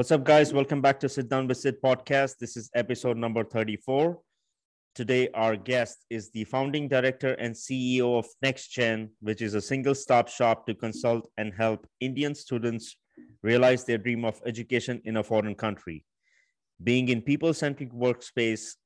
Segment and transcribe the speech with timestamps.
[0.00, 0.54] What's up, guys?
[0.54, 2.38] Welcome back to Sit Down with Sid podcast.
[2.38, 4.18] This is episode number 34.
[4.94, 9.94] Today, our guest is the founding director and CEO of NextGen, which is a single
[9.94, 12.96] stop shop to consult and help Indian students
[13.42, 16.02] realize their dream of education in a foreign country.
[16.82, 18.76] Being in people centric workspace,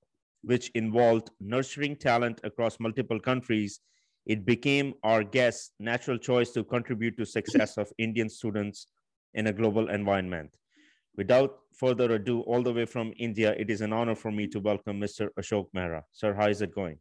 [0.42, 3.78] which involved nurturing talent across multiple countries,
[4.26, 8.88] it became our guest's natural choice to contribute to success of Indian students
[9.34, 10.50] in a global environment.
[11.16, 14.58] Without further ado, all the way from India, it is an honor for me to
[14.58, 15.28] welcome Mr.
[15.38, 16.02] Ashok Mehra.
[16.12, 16.98] Sir, how is it going?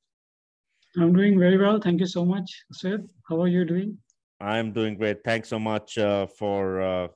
[0.97, 1.79] I'm doing very well.
[1.79, 3.07] Thank you so much, Sid.
[3.27, 3.97] How are you doing?
[4.39, 5.23] I'm doing great.
[5.23, 7.07] Thanks so much uh, for uh,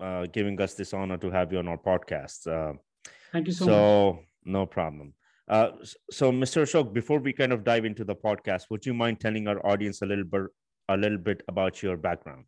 [0.00, 2.46] uh, giving us this honor to have you on our podcast.
[2.46, 2.74] Uh,
[3.32, 4.24] Thank you so, so much.
[4.44, 5.14] no problem.
[5.48, 5.70] Uh,
[6.10, 6.62] so, Mr.
[6.62, 10.02] Ashok, before we kind of dive into the podcast, would you mind telling our audience
[10.02, 10.42] a little bit,
[10.90, 12.44] a little bit about your background?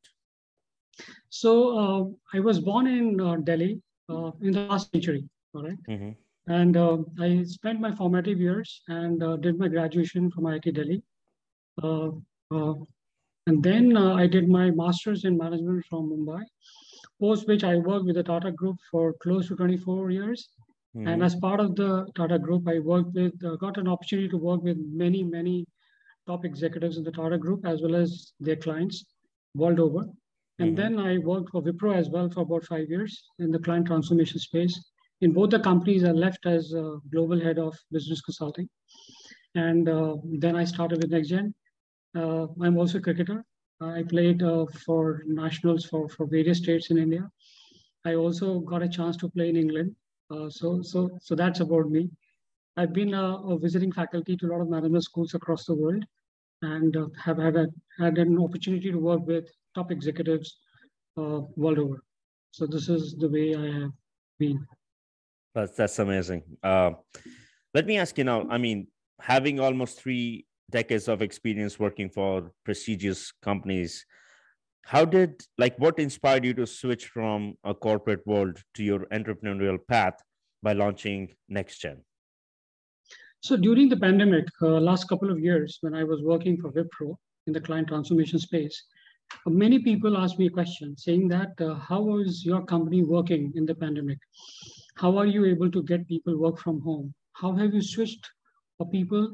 [1.28, 2.04] So, uh,
[2.36, 5.82] I was born in uh, Delhi uh, in the last century, all right?
[5.88, 6.10] mm-hmm.
[6.52, 11.02] And uh, I spent my formative years and uh, did my graduation from IIT Delhi.
[13.46, 16.42] and then I did my master's in management from Mumbai,
[17.20, 20.48] post which I worked with the Tata Group for close to 24 years.
[20.96, 21.08] Mm-hmm.
[21.08, 24.62] And as part of the Tata Group, I worked with, got an opportunity to work
[24.62, 25.66] with many, many
[26.26, 29.04] top executives in the Tata Group as well as their clients
[29.54, 30.04] world over.
[30.60, 30.96] And mm-hmm.
[30.96, 34.38] then I worked for Wipro as well for about five years in the client transformation
[34.38, 34.78] space.
[35.22, 38.68] In both the companies, I left as a global head of business consulting.
[39.54, 41.54] And uh, then I started with NextGen.
[42.14, 43.42] Uh, I'm also a cricketer.
[43.80, 47.30] I played uh, for nationals for, for various states in India.
[48.04, 49.96] I also got a chance to play in England.
[50.30, 52.10] Uh, so, so, so that's about me.
[52.76, 56.04] I've been a, a, visiting faculty to a lot of management schools across the world
[56.62, 57.66] and uh, have had, a,
[57.98, 60.58] had an opportunity to work with top executives
[61.16, 62.02] uh, world over.
[62.52, 63.92] So this is the way I have
[64.38, 64.66] been.
[65.54, 66.42] That's that's amazing.
[66.62, 66.92] Uh,
[67.74, 68.46] let me ask you now.
[68.50, 68.88] I mean,
[69.20, 74.04] having almost three decades of experience working for prestigious companies,
[74.84, 79.78] how did like what inspired you to switch from a corporate world to your entrepreneurial
[79.88, 80.14] path
[80.62, 81.98] by launching NextGen?
[83.42, 87.16] So during the pandemic, uh, last couple of years, when I was working for Wipro
[87.46, 88.84] in the client transformation space,
[89.46, 93.64] many people ask me a question saying that uh, how is your company working in
[93.66, 94.18] the pandemic?
[94.96, 97.14] How are you able to get people work from home?
[97.32, 98.28] How have you switched
[98.76, 99.32] for people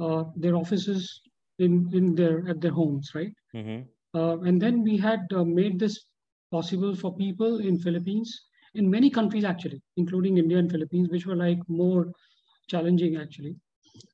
[0.00, 1.20] uh, their offices
[1.58, 3.32] in in their at their homes right?
[3.54, 3.82] Mm-hmm.
[4.18, 6.06] uh, and then we had uh, made this
[6.50, 8.30] possible for people in philippines
[8.74, 12.12] in many countries actually including india and philippines which were like more
[12.68, 13.54] challenging actually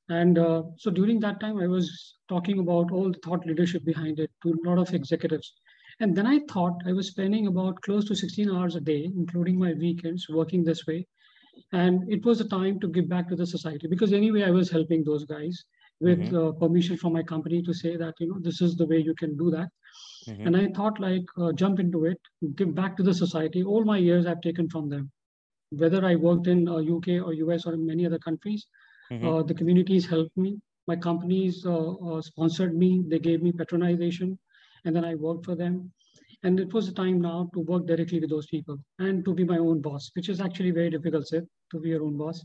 [0.08, 4.18] and uh, so during that time, I was talking about all the thought leadership behind
[4.18, 5.52] it to a lot of executives.
[6.00, 9.58] And then I thought I was spending about close to 16 hours a day, including
[9.58, 11.06] my weekends, working this way.
[11.72, 14.70] And it was a time to give back to the society because anyway, I was
[14.70, 15.64] helping those guys
[16.00, 16.36] with mm-hmm.
[16.36, 19.14] uh, permission from my company to say that, you know, this is the way you
[19.16, 19.68] can do that.
[20.28, 20.46] Mm-hmm.
[20.46, 22.20] And I thought like uh, jump into it,
[22.54, 23.64] give back to the society.
[23.64, 25.10] All my years I've taken from them,
[25.70, 28.66] whether I worked in UK uh, or US or in many other countries.
[29.10, 29.26] Mm-hmm.
[29.26, 30.58] Uh, the communities helped me.
[30.86, 33.04] My companies uh, uh, sponsored me.
[33.06, 34.38] They gave me patronization,
[34.84, 35.92] and then I worked for them.
[36.44, 39.44] And it was a time now to work directly with those people and to be
[39.44, 42.44] my own boss, which is actually very difficult, Sid, to be your own boss.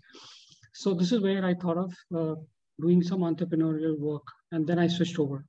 [0.74, 2.35] So this is where I thought of uh,
[2.81, 5.45] doing some entrepreneurial work, and then I switched over.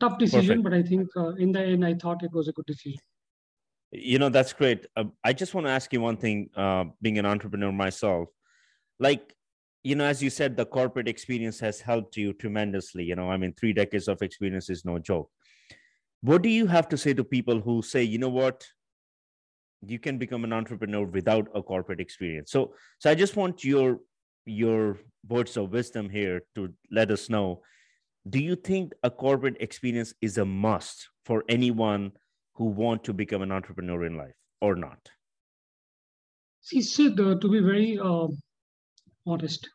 [0.00, 0.64] Tough decision, Perfect.
[0.64, 3.00] but I think uh, in the end, I thought it was a good decision.
[3.92, 4.86] You know, that's great.
[4.96, 6.50] Uh, I just want to ask you one thing,
[7.00, 8.28] being an entrepreneur myself.
[8.98, 9.32] Like,
[9.84, 13.04] you know, as you said, the corporate experience has helped you tremendously.
[13.04, 15.30] You know, I mean, three decades of experience is no joke.
[16.22, 18.64] What do you have to say to people who say, you know what,
[19.86, 22.50] you can become an entrepreneur without a corporate experience?
[22.50, 24.00] So, so I just want your
[24.46, 27.62] your words of wisdom here to let us know.
[28.28, 32.12] Do you think a corporate experience is a must for anyone
[32.54, 35.10] who want to become an entrepreneur in life, or not?
[36.62, 38.28] See, Sid, uh, to be very uh,
[39.26, 39.68] honest,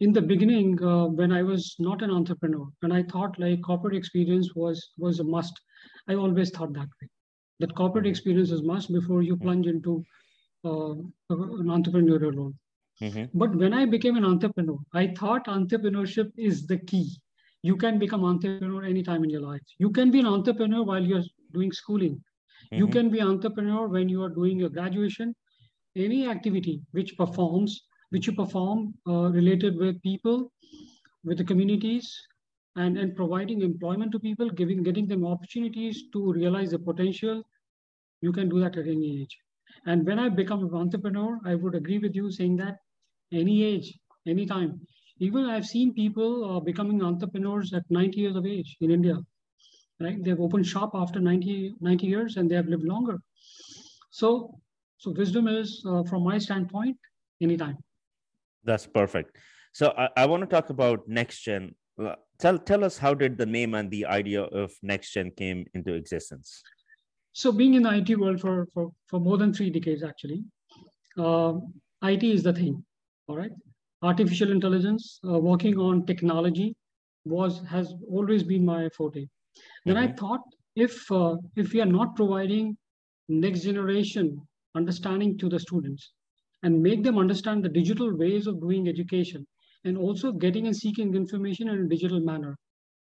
[0.00, 3.96] in the beginning uh, when i was not an entrepreneur and i thought like corporate
[3.96, 5.60] experience was was a must
[6.08, 7.08] i always thought that way.
[7.60, 10.04] That corporate experience is must before you plunge into
[10.64, 10.94] uh,
[11.30, 12.54] an entrepreneurial role.
[13.02, 13.24] Mm-hmm.
[13.40, 17.08] but when i became an entrepreneur i thought entrepreneurship is the key.
[17.68, 19.62] You can become entrepreneur anytime in your life.
[19.78, 22.14] You can be an entrepreneur while you're doing schooling.
[22.16, 22.76] Mm-hmm.
[22.76, 25.34] you can be entrepreneur when you are doing your graduation.
[25.96, 27.82] Any activity which performs
[28.14, 30.52] which you perform uh, related with people,
[31.24, 32.08] with the communities,
[32.76, 37.42] and, and providing employment to people, giving getting them opportunities to realize the potential.
[38.20, 39.36] You can do that at any age.
[39.86, 42.76] And when I become an entrepreneur, I would agree with you saying that
[43.32, 43.88] any age,
[44.26, 44.80] any time.
[45.18, 49.16] Even I've seen people uh, becoming entrepreneurs at 90 years of age in India.
[50.00, 50.22] Right?
[50.22, 53.18] They've opened shop after 90, 90 years and they have lived longer.
[54.10, 54.60] So,
[54.98, 56.96] so wisdom is, uh, from my standpoint,
[57.40, 57.78] anytime.
[58.64, 59.36] That's perfect.
[59.72, 61.74] So I, I want to talk about next gen.
[62.38, 65.94] Tell tell us how did the name and the idea of next gen came into
[65.94, 66.62] existence.
[67.32, 70.44] So being in the IT world for for, for more than three decades, actually,
[71.18, 71.54] uh,
[72.02, 72.84] IT is the thing.
[73.28, 73.52] All right,
[74.02, 76.74] artificial intelligence, uh, working on technology,
[77.24, 79.26] was has always been my forte.
[79.84, 80.12] Then mm-hmm.
[80.12, 80.40] I thought
[80.76, 82.76] if uh, if we are not providing
[83.28, 84.40] next generation
[84.74, 86.12] understanding to the students
[86.64, 89.46] and make them understand the digital ways of doing education
[89.84, 92.56] and also getting and seeking information in a digital manner.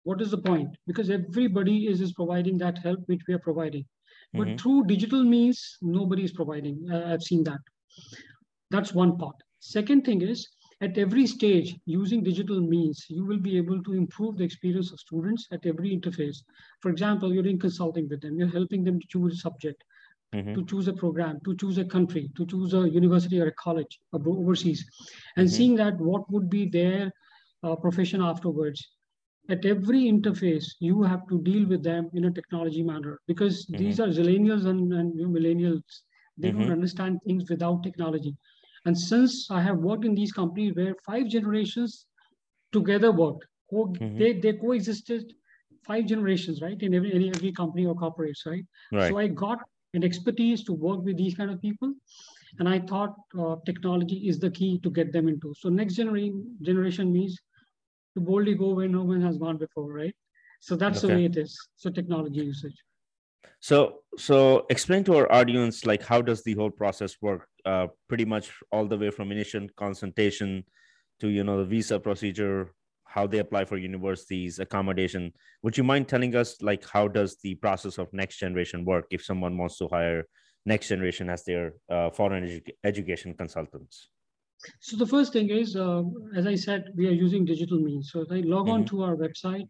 [0.02, 0.68] What is the point?
[0.88, 3.86] Because everybody is, is providing that help which we are providing.
[4.32, 4.56] But mm-hmm.
[4.56, 6.84] through digital means nobody is providing.
[6.92, 7.60] Uh, i've seen that.
[8.70, 9.36] That's one part.
[9.60, 10.48] Second thing is
[10.80, 14.98] at every stage using digital means you will be able to improve the experience of
[14.98, 16.38] students at every interface.
[16.82, 19.84] For example you're in consulting with them you're helping them to choose a subject
[20.34, 20.54] mm-hmm.
[20.54, 23.98] to choose a program to choose a country to choose a university or a college
[24.12, 24.84] overseas
[25.36, 25.56] and mm-hmm.
[25.56, 27.10] seeing that what would be their
[27.62, 28.86] uh, profession afterwards
[29.50, 33.82] at every interface you have to deal with them in a technology manner because mm-hmm.
[33.82, 35.82] these are zillennials and, and millennials
[36.36, 36.72] they don't mm-hmm.
[36.72, 38.36] understand things without technology
[38.84, 42.06] and since I have worked in these companies where five generations
[42.72, 44.18] together worked, co- mm-hmm.
[44.18, 45.32] they, they coexisted
[45.86, 46.80] five generations, right?
[46.80, 48.64] In every, any, every company or corporates, right?
[48.92, 49.08] right?
[49.08, 49.58] So I got
[49.94, 51.94] an expertise to work with these kind of people.
[52.58, 55.54] And I thought uh, technology is the key to get them into.
[55.58, 57.38] So next generation generation means
[58.14, 60.14] to boldly go where no one has gone before, right?
[60.60, 61.08] So that's okay.
[61.08, 61.58] the way it is.
[61.76, 62.76] So technology usage.
[63.60, 67.48] So, so explain to our audience, like how does the whole process work?
[67.64, 70.64] Uh, pretty much all the way from initial consultation
[71.20, 72.74] to you know the visa procedure,
[73.14, 75.32] how they apply for universities, accommodation.
[75.62, 79.24] Would you mind telling us like how does the process of next generation work if
[79.24, 80.24] someone wants to hire
[80.66, 84.08] next generation as their uh, foreign edu- education consultants?
[84.80, 86.02] So the first thing is, uh,
[86.34, 88.10] as I said, we are using digital means.
[88.10, 88.74] So they log mm-hmm.
[88.74, 89.68] on to our website,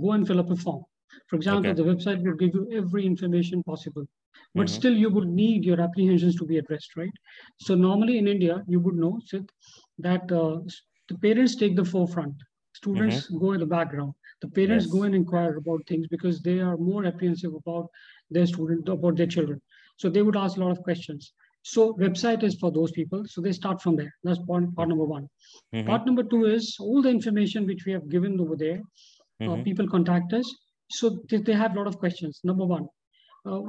[0.00, 0.82] go and fill up a form.
[1.28, 1.82] For example, okay.
[1.82, 4.06] the website will give you every information possible,
[4.54, 4.74] but mm-hmm.
[4.78, 7.16] still you would need your apprehensions to be addressed, right?
[7.60, 9.50] So normally in India, you would know Sid,
[9.98, 10.60] that uh,
[11.08, 12.34] the parents take the forefront,
[12.78, 13.38] students mm-hmm.
[13.38, 14.12] go in the background.
[14.42, 14.92] The parents yes.
[14.92, 17.88] go and inquire about things because they are more apprehensive about
[18.30, 19.60] their student, about their children.
[19.96, 21.32] So they would ask a lot of questions.
[21.62, 23.24] So website is for those people.
[23.26, 24.14] So they start from there.
[24.24, 25.28] That's part, part number one.
[25.74, 25.88] Mm-hmm.
[25.88, 28.80] Part number two is all the information which we have given over there.
[29.40, 29.60] Uh, mm-hmm.
[29.60, 30.54] Uh, people contact us
[30.90, 32.40] so they, they have a lot of questions.
[32.44, 32.88] Number one,
[33.44, 33.60] uh,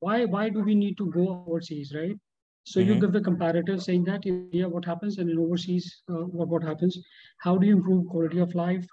[0.00, 2.16] why why do we need to go overseas, right?
[2.64, 2.92] So mm-hmm.
[2.92, 6.62] you give the comparative saying that India, what happens, and in overseas, uh, what what
[6.62, 6.98] happens?
[7.38, 8.86] How do you improve quality of life?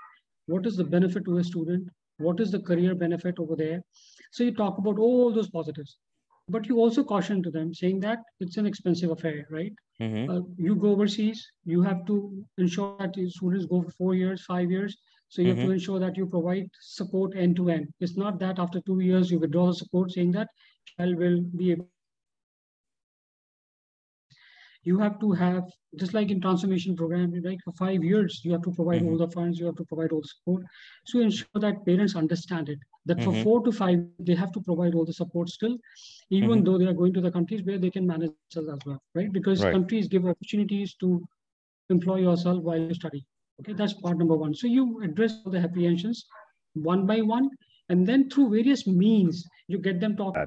[0.48, 1.90] What is the benefit to a student?
[2.18, 3.82] What is the career benefit over there?
[4.32, 5.98] So you talk about all those positives,
[6.48, 9.74] but you also caution to them saying that it's an expensive affair, right?
[10.02, 10.30] Mm-hmm.
[10.30, 14.46] Uh, you go overseas, you have to ensure that your students go for four years,
[14.46, 14.98] five years
[15.30, 15.58] so you mm-hmm.
[15.58, 15.74] have to mm-hmm.
[15.74, 17.88] ensure that you provide support end to end.
[18.00, 20.50] It's not that after two years you withdraw the support saying that
[20.98, 21.90] child will be able.
[24.86, 25.64] You have to have,
[25.98, 29.10] just like in transformation program, like for five years, you have to provide mm-hmm.
[29.10, 30.64] all the funds, you have to provide all the support.
[31.06, 33.32] So ensure that parents understand it, that mm-hmm.
[33.32, 35.76] for four to five, they have to provide all the support still,
[36.30, 36.64] even mm-hmm.
[36.64, 39.32] though they are going to the countries where they can manage themselves as well, right?
[39.32, 39.74] Because right.
[39.74, 41.28] countries give opportunities to
[41.90, 43.26] employ yourself while you study.
[43.62, 44.54] Okay, that's part number one.
[44.54, 46.26] So you address all the apprehensions
[46.74, 47.50] one by one,
[47.90, 50.46] and then through various means, you get them talking.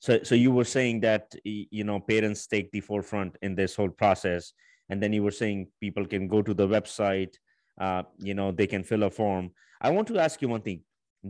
[0.00, 3.88] So, so you were saying that you know parents take the forefront in this whole
[3.88, 4.52] process,
[4.88, 7.34] and then you were saying people can go to the website,
[7.80, 9.50] uh, you know, they can fill a form.
[9.80, 10.82] I want to ask you one thing: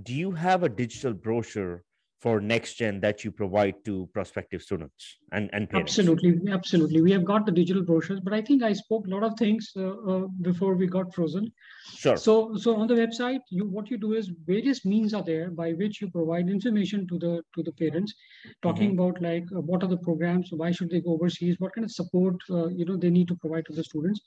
[0.02, 1.84] Do you have a digital brochure
[2.20, 5.92] for next gen that you provide to prospective students and, and parents.
[5.92, 9.22] absolutely absolutely we have got the digital brochures but i think i spoke a lot
[9.22, 11.50] of things uh, uh, before we got frozen
[11.96, 15.50] sure so so on the website you what you do is various means are there
[15.50, 18.14] by which you provide information to the to the parents
[18.62, 19.00] talking mm-hmm.
[19.00, 21.92] about like uh, what are the programs why should they go overseas what kind of
[21.92, 24.20] support uh, you know they need to provide to the students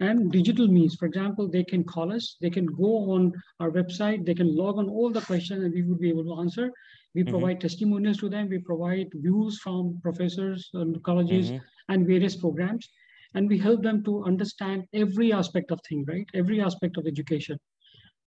[0.00, 0.96] and digital means.
[0.96, 4.78] For example, they can call us, they can go on our website, they can log
[4.78, 6.70] on all the questions and we would be able to answer.
[7.14, 7.30] We mm-hmm.
[7.30, 11.92] provide testimonials to them, we provide views from professors and colleges mm-hmm.
[11.92, 12.88] and various programs.
[13.36, 16.26] And we help them to understand every aspect of thing, right?
[16.34, 17.58] Every aspect of education.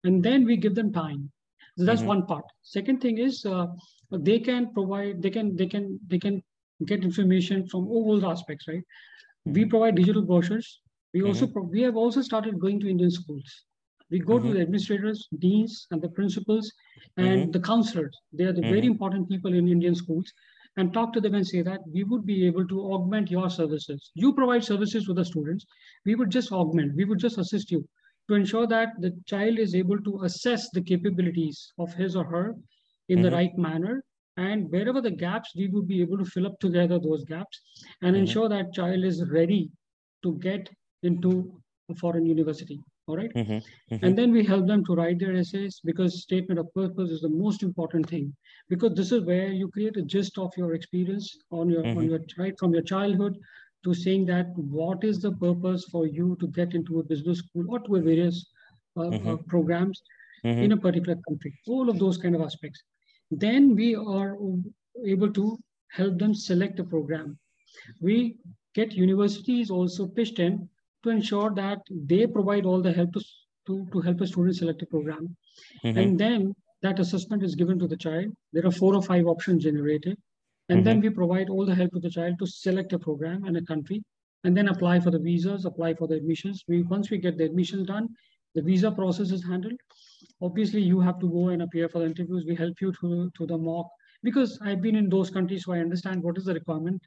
[0.04, 1.30] And then we give them time.
[1.78, 2.08] So that's mm-hmm.
[2.08, 2.44] one part.
[2.62, 3.66] Second thing is uh,
[4.10, 6.42] they can provide, they can, they can, they can
[6.86, 8.82] get information from all the aspects, right?
[9.44, 9.70] We mm-hmm.
[9.70, 10.80] provide digital brochures.
[11.16, 11.28] We mm-hmm.
[11.28, 11.46] also
[11.76, 13.64] we have also started going to Indian schools.
[14.10, 14.48] We go mm-hmm.
[14.48, 16.70] to the administrators, deans, and the principals,
[17.16, 17.50] and mm-hmm.
[17.52, 18.14] the counselors.
[18.34, 18.90] They are the very mm-hmm.
[18.90, 20.30] important people in Indian schools,
[20.76, 24.10] and talk to them and say that we would be able to augment your services.
[24.14, 25.64] You provide services to the students.
[26.04, 26.94] We would just augment.
[26.96, 27.88] We would just assist you
[28.28, 32.54] to ensure that the child is able to assess the capabilities of his or her
[33.08, 34.04] in the right manner
[34.36, 37.62] and wherever the gaps we would be able to fill up together those gaps
[38.02, 38.26] and mm-hmm.
[38.26, 39.70] ensure that child is ready
[40.22, 40.68] to get
[41.06, 41.32] into
[41.90, 43.32] a foreign university all right?
[43.34, 43.52] mm-hmm.
[43.52, 44.04] Mm-hmm.
[44.04, 47.28] and then we help them to write their essays because statement of purpose is the
[47.28, 48.34] most important thing
[48.68, 52.10] because this is where you create a gist of your experience on your on mm-hmm.
[52.10, 53.38] your right from your childhood
[53.84, 57.66] to saying that what is the purpose for you to get into a business school
[57.68, 58.44] or to a various
[58.96, 59.36] uh, uh, mm-hmm.
[59.54, 60.02] programs
[60.44, 60.62] mm-hmm.
[60.64, 62.82] in a particular country all of those kind of aspects
[63.30, 64.36] then we are
[65.04, 65.58] able to
[65.96, 67.38] help them select a program.
[68.00, 68.36] We
[68.74, 70.68] get universities also pitched in
[71.06, 73.20] to ensure that they provide all the help to,
[73.66, 75.36] to, to help a student select a program.
[75.84, 75.98] Mm-hmm.
[75.98, 78.26] And then that assessment is given to the child.
[78.52, 80.18] There are four or five options generated.
[80.68, 80.84] And mm-hmm.
[80.84, 83.62] then we provide all the help to the child to select a program and a
[83.62, 84.02] country
[84.44, 86.64] and then apply for the visas, apply for the admissions.
[86.68, 88.08] We Once we get the admissions done,
[88.54, 89.80] the visa process is handled
[90.42, 93.46] obviously you have to go and appear for the interviews we help you to, to
[93.46, 93.88] the mock
[94.22, 97.00] because i've been in those countries so i understand what is the requirement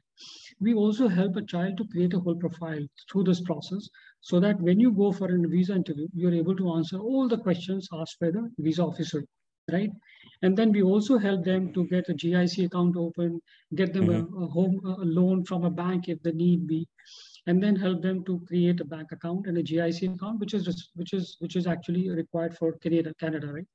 [0.60, 3.88] we also help a child to create a whole profile through this process
[4.20, 7.38] so that when you go for a visa interview you're able to answer all the
[7.38, 9.24] questions asked by the visa officer
[9.72, 9.90] right
[10.42, 13.40] and then we also help them to get a gic account open
[13.74, 14.42] get them mm-hmm.
[14.42, 16.86] a, a, home a loan from a bank if the need be
[17.46, 20.90] and then help them to create a bank account and a GIC account, which is
[20.94, 23.66] which is which is actually required for Canada, Canada, right?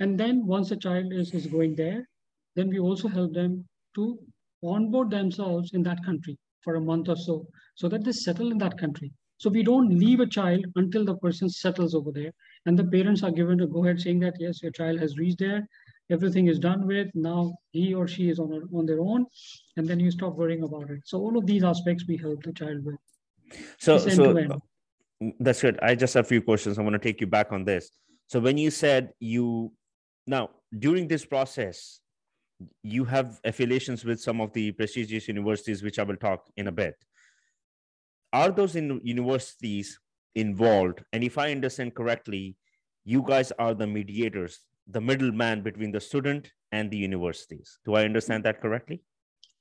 [0.00, 2.08] And then once a child is, is going there,
[2.58, 4.18] then we also help them to
[4.64, 7.46] onboard themselves in that country for a month or so,
[7.76, 9.12] so that they settle in that country.
[9.36, 12.32] So we don't leave a child until the person settles over there,
[12.66, 15.38] and the parents are given to go ahead saying that yes, your child has reached
[15.38, 15.68] there,
[16.10, 17.08] everything is done with.
[17.14, 19.26] Now he or she is on, on their own.
[19.76, 21.00] And then you stop worrying about it.
[21.04, 22.96] So all of these aspects we help the child with.
[23.78, 24.58] So so
[25.40, 25.78] that's good.
[25.82, 26.78] I just have a few questions.
[26.78, 27.90] I want to take you back on this.
[28.26, 29.72] So when you said you
[30.26, 32.00] now during this process
[32.82, 36.72] you have affiliations with some of the prestigious universities which i will talk in a
[36.72, 36.96] bit
[38.32, 39.98] are those in universities
[40.34, 42.56] involved and if i understand correctly
[43.04, 47.78] you guys are the mediators the middleman between the student and the universities.
[47.84, 49.02] Do I understand that correctly?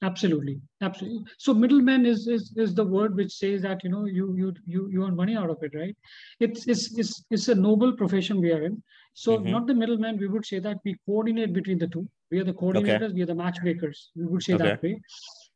[0.04, 1.24] Absolutely, absolutely.
[1.40, 4.90] So middleman is, is is the word which says that you know you you you
[4.92, 5.96] you earn money out of it, right?
[6.40, 8.84] It's it's it's, it's a noble profession we are in.
[9.16, 9.50] So mm-hmm.
[9.52, 10.20] not the middleman.
[10.20, 12.08] We would say that we coordinate between the two.
[12.32, 13.04] We are the coordinators.
[13.04, 13.14] Okay.
[13.14, 14.12] We are the matchmakers.
[14.16, 14.64] We would say okay.
[14.64, 15.00] that way.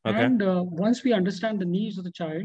[0.06, 0.24] Okay.
[0.24, 2.44] And uh, once we understand the needs of the child,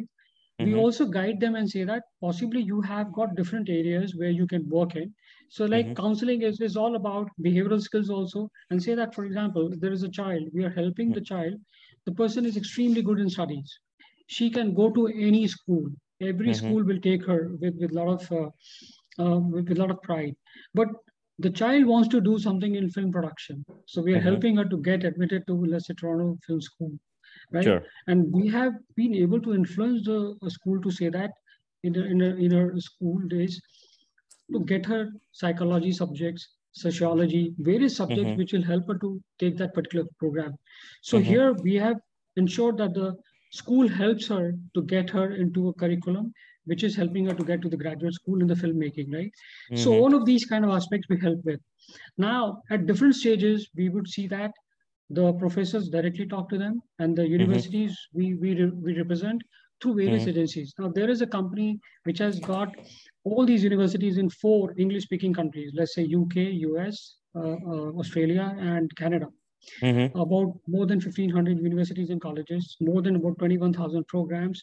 [0.59, 0.79] we mm-hmm.
[0.79, 4.69] also guide them and say that possibly you have got different areas where you can
[4.69, 5.13] work in
[5.49, 6.03] so like mm-hmm.
[6.03, 10.03] counseling is, is all about behavioral skills also and say that for example there is
[10.03, 11.55] a child we are helping the child
[12.07, 13.79] the person is extremely good in studies
[14.29, 15.85] she can go to any school
[16.23, 16.67] every mm-hmm.
[16.67, 18.49] school will take her with with a lot of uh,
[19.23, 20.35] uh, with a lot of pride
[20.75, 20.89] but
[21.39, 24.29] the child wants to do something in film production so we are mm-hmm.
[24.29, 26.93] helping her to get admitted to let's say toronto film school
[27.53, 27.83] right sure.
[28.07, 31.31] and we have been able to influence the school to say that
[31.85, 33.61] in, the, in, a, in her school days
[34.53, 38.39] to get her psychology subjects, sociology, various subjects mm-hmm.
[38.39, 40.55] which will help her to take that particular program.
[41.03, 41.29] So mm-hmm.
[41.29, 41.97] here we have
[42.37, 43.17] ensured that the
[43.53, 46.33] school helps her to get her into a curriculum
[46.67, 49.33] which is helping her to get to the graduate school in the filmmaking, right?
[49.73, 49.77] Mm-hmm.
[49.77, 51.61] So all of these kind of aspects we help with.
[52.19, 54.53] Now, at different stages, we would see that
[55.11, 57.41] the professors directly talk to them, and the mm-hmm.
[57.41, 59.43] universities we we, re- we represent
[59.81, 60.31] through various mm-hmm.
[60.31, 60.75] agencies.
[60.79, 62.69] Now, there is a company which has got
[63.25, 66.37] all these universities in four English speaking countries, let's say UK,
[66.71, 69.27] US, uh, uh, Australia, and Canada.
[69.83, 70.19] Mm-hmm.
[70.19, 74.63] About more than 1,500 universities and colleges, more than about 21,000 programs.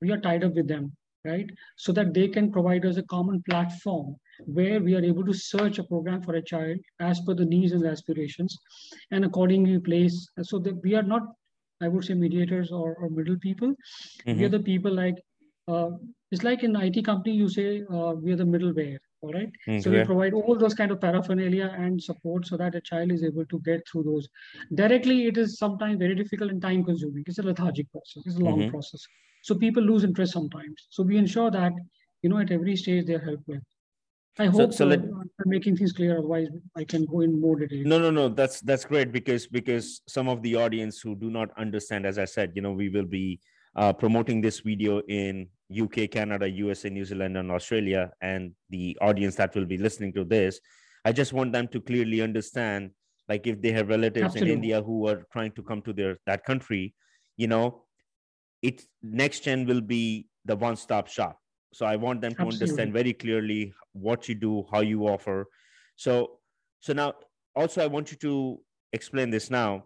[0.00, 1.48] We are tied up with them, right?
[1.76, 5.78] So that they can provide us a common platform where we are able to search
[5.78, 8.58] a program for a child as per the needs and aspirations
[9.10, 11.22] and accordingly place so that we are not
[11.80, 14.38] i would say mediators or, or middle people mm-hmm.
[14.38, 15.16] we are the people like
[15.68, 15.90] uh,
[16.30, 19.50] it's like in IT company, you say uh, we are the middleware, all right?
[19.68, 19.80] Okay.
[19.80, 23.22] So we provide all those kind of paraphernalia and support so that a child is
[23.22, 24.28] able to get through those.
[24.74, 27.24] Directly, it is sometimes very difficult and time consuming.
[27.26, 28.22] It's a lethargic process.
[28.26, 28.70] It's a long mm-hmm.
[28.70, 29.06] process.
[29.42, 30.86] So people lose interest sometimes.
[30.90, 31.72] So we ensure that,
[32.22, 33.62] you know, at every stage they're helped with.
[34.38, 36.18] I hope so, so let, uh, I'm making things clear.
[36.18, 37.82] Otherwise, I can go in more detail.
[37.84, 38.28] No, no, no.
[38.30, 42.24] That's that's great because because some of the audience who do not understand, as I
[42.24, 43.40] said, you know, we will be
[43.76, 49.34] uh, promoting this video in UK, Canada, USA, New Zealand, and Australia, and the audience
[49.34, 50.60] that will be listening to this.
[51.04, 52.92] I just want them to clearly understand,
[53.28, 54.52] like if they have relatives Absolutely.
[54.52, 56.94] in India who are trying to come to their that country,
[57.36, 57.84] you know,
[58.62, 61.38] it next gen will be the one-stop shop.
[61.74, 62.64] So i want them to Absolutely.
[62.64, 65.46] understand very clearly what you do how you offer.
[65.96, 66.38] So
[66.80, 67.14] so now
[67.54, 68.60] also i want you to
[68.92, 69.84] explain this now.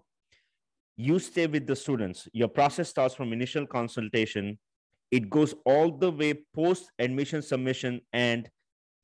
[0.96, 2.26] You stay with the students.
[2.32, 4.58] Your process starts from initial consultation.
[5.10, 8.48] It goes all the way post admission submission and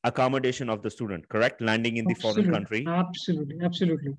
[0.04, 1.60] accommodation of the student correct?
[1.60, 2.42] Landing in absolutely.
[2.42, 2.84] the foreign country.
[2.88, 3.56] Absolutely.
[3.62, 4.16] Absolutely.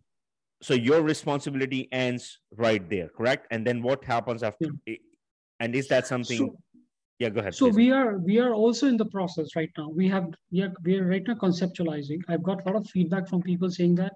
[0.61, 3.47] So your responsibility ends right there correct?
[3.51, 4.95] And then what happens after yeah.
[5.59, 6.57] And is that something so,
[7.19, 7.75] yeah go ahead so please.
[7.75, 10.97] we are we are also in the process right now we have we are we
[10.97, 14.13] are right now conceptualizing i've got a lot of feedback from people saying that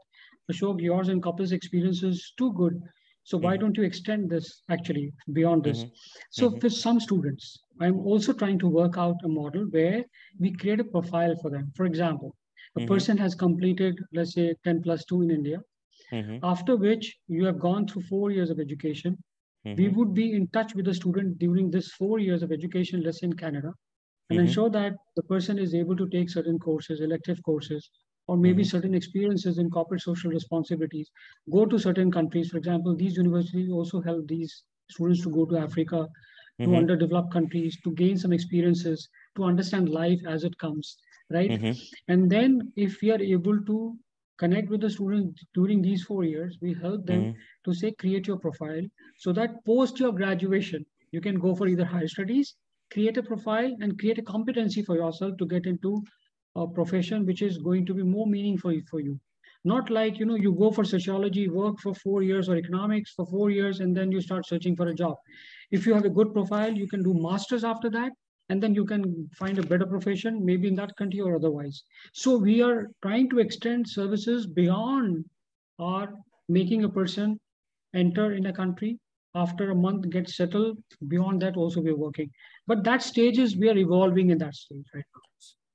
[0.51, 2.81] ashok yours and couples experience is too good
[3.23, 3.61] so why mm-hmm.
[3.61, 5.93] don't you extend this actually beyond this mm-hmm.
[6.31, 6.59] so mm-hmm.
[6.59, 10.03] for some students i'm also trying to work out a model where
[10.39, 12.93] we create a profile for them for example a mm-hmm.
[12.93, 15.59] person has completed let's say 10 plus 2 in india
[16.11, 16.37] mm-hmm.
[16.53, 19.17] after which you have gone through four years of education
[19.67, 19.81] Mm-hmm.
[19.81, 23.23] We would be in touch with the student during this four years of education, let's
[23.23, 23.73] in Canada,
[24.29, 24.47] and mm-hmm.
[24.47, 27.89] ensure that the person is able to take certain courses, elective courses,
[28.27, 28.69] or maybe mm-hmm.
[28.69, 31.09] certain experiences in corporate social responsibilities,
[31.51, 32.49] go to certain countries.
[32.49, 36.07] For example, these universities also help these students to go to Africa,
[36.59, 36.75] to mm-hmm.
[36.75, 40.97] underdeveloped countries, to gain some experiences, to understand life as it comes,
[41.29, 41.51] right?
[41.51, 41.71] Mm-hmm.
[42.07, 43.97] And then if we are able to
[44.37, 47.39] connect with the students during these four years, we help them mm-hmm.
[47.65, 48.83] to say, create your profile
[49.17, 52.55] so that post your graduation, you can go for either higher studies,
[52.91, 56.01] create a profile and create a competency for yourself to get into
[56.55, 59.19] a profession which is going to be more meaningful for you.
[59.65, 63.25] Not like, you know, you go for sociology, work for four years or economics for
[63.25, 65.15] four years, and then you start searching for a job.
[65.71, 68.11] If you have a good profile, you can do masters after that
[68.49, 71.83] and then you can find a better profession maybe in that country or otherwise.
[72.13, 75.25] So we are trying to extend services beyond
[75.79, 76.13] our
[76.47, 77.39] making a person
[77.93, 78.99] enter in a country.
[79.35, 80.79] After a month get settled.
[81.07, 82.31] Beyond that also we're working.
[82.65, 85.21] But that stage is we are evolving in that stage right now.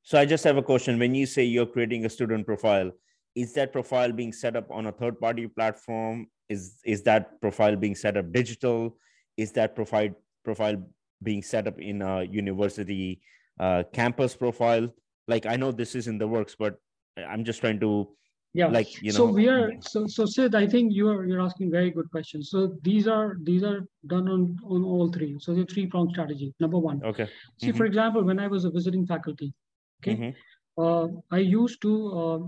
[0.02, 0.98] So i just have a question.
[0.98, 2.90] When you say you're creating a student profile
[3.34, 6.26] is that profile being set up on a third party platform?
[6.48, 8.96] Is is that profile being set up digital?
[9.36, 10.10] Is that profile
[10.44, 10.76] profile
[11.22, 13.20] being set up in a university
[13.60, 14.88] uh, campus profile.
[15.28, 16.76] Like i know this is in the works but
[17.16, 18.08] i'm just trying to
[18.54, 18.66] yeah.
[18.66, 19.16] like you know.
[19.18, 22.50] so we are so so sid i think you're you're asking very good questions.
[22.50, 25.36] So these are these are done on on all three.
[25.38, 26.52] So the three pronged strategy.
[26.60, 27.02] Number one.
[27.04, 27.28] Okay.
[27.58, 27.76] See mm-hmm.
[27.78, 29.54] for example when i was a visiting faculty
[30.02, 30.82] okay mm-hmm.
[30.82, 32.38] uh, i used to uh,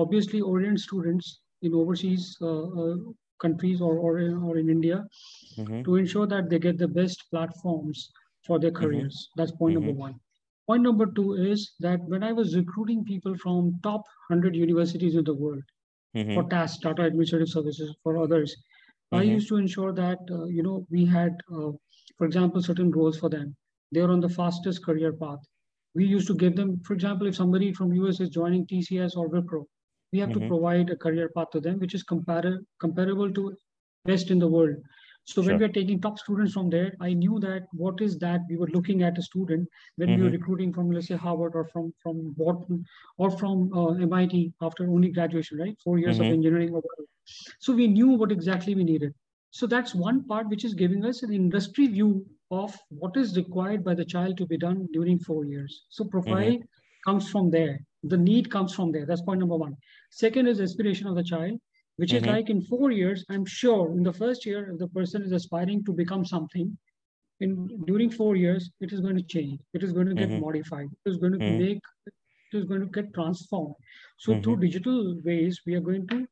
[0.00, 2.96] obviously orient students in overseas uh, uh
[3.40, 4.12] countries or or,
[4.48, 5.04] or in india
[5.58, 5.82] mm-hmm.
[5.82, 8.10] to ensure that they get the best platforms
[8.46, 8.84] for their mm-hmm.
[8.84, 9.14] careers.
[9.14, 9.40] Mm-hmm.
[9.40, 9.86] That's point mm-hmm.
[9.86, 10.14] number one.
[10.66, 15.24] Point number two is that when I was recruiting people from top 100 universities in
[15.24, 15.62] the world
[16.16, 16.34] mm-hmm.
[16.34, 18.54] for TAS, Tata Administrative Services, for others,
[19.10, 19.32] I mm-hmm.
[19.32, 21.72] used to ensure that, uh, you know, we had, uh,
[22.16, 23.56] for example, certain roles for them.
[23.90, 25.40] They're on the fastest career path.
[25.94, 29.28] We used to give them, for example, if somebody from US is joining TCS or
[29.28, 29.64] Wipro,
[30.12, 30.48] we have to mm-hmm.
[30.48, 33.54] provide a career path to them, which is compar- comparable to
[34.04, 34.76] best in the world.
[35.24, 35.58] So when sure.
[35.58, 38.66] we are taking top students from there, I knew that what is that we were
[38.68, 40.16] looking at a student when mm-hmm.
[40.16, 40.40] we were mm-hmm.
[40.40, 42.84] recruiting from let's say Harvard or from from Wharton
[43.18, 45.78] or from uh, MIT after only graduation, right?
[45.82, 46.26] Four years mm-hmm.
[46.26, 46.80] of engineering.
[47.60, 49.14] So we knew what exactly we needed.
[49.50, 53.84] So that's one part which is giving us an industry view of what is required
[53.84, 55.84] by the child to be done during four years.
[55.88, 57.10] So profile mm-hmm.
[57.10, 57.80] comes from there.
[58.02, 59.06] The need comes from there.
[59.06, 59.76] That's point number one.
[60.10, 61.60] Second is aspiration of the child
[61.96, 62.24] which mm-hmm.
[62.24, 65.32] is like in four years, I'm sure in the first year, if the person is
[65.32, 66.76] aspiring to become something,
[67.40, 69.60] in during four years, it is going to change.
[69.74, 70.40] It is going to get mm-hmm.
[70.40, 70.88] modified.
[71.04, 71.58] It is going to mm-hmm.
[71.58, 71.80] make.
[72.06, 73.74] It is going to get transformed.
[74.18, 74.62] So through mm-hmm.
[74.62, 76.26] digital ways, we are going to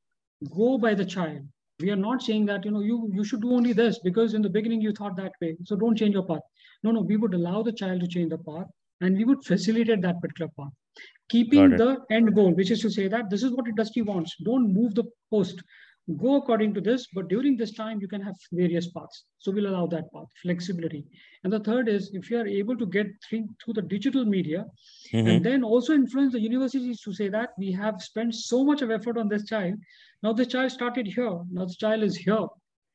[0.54, 1.40] go by the child.
[1.80, 4.42] We are not saying that you know you you should do only this because in
[4.42, 5.56] the beginning you thought that way.
[5.64, 6.46] So don't change your path.
[6.82, 8.68] No, no, we would allow the child to change the path,
[9.00, 10.72] and we would facilitate that particular path
[11.30, 14.36] keeping the end goal, which is to say that this is what industry wants.
[14.42, 15.62] Don't move the post.
[16.16, 19.24] Go according to this, but during this time, you can have various paths.
[19.38, 21.04] So we'll allow that path, flexibility.
[21.44, 24.64] And the third is if you are able to get through, through the digital media
[25.12, 25.28] mm-hmm.
[25.28, 28.90] and then also influence the universities to say that we have spent so much of
[28.90, 29.74] effort on this child.
[30.22, 31.38] Now the child started here.
[31.52, 32.46] Now the child is here.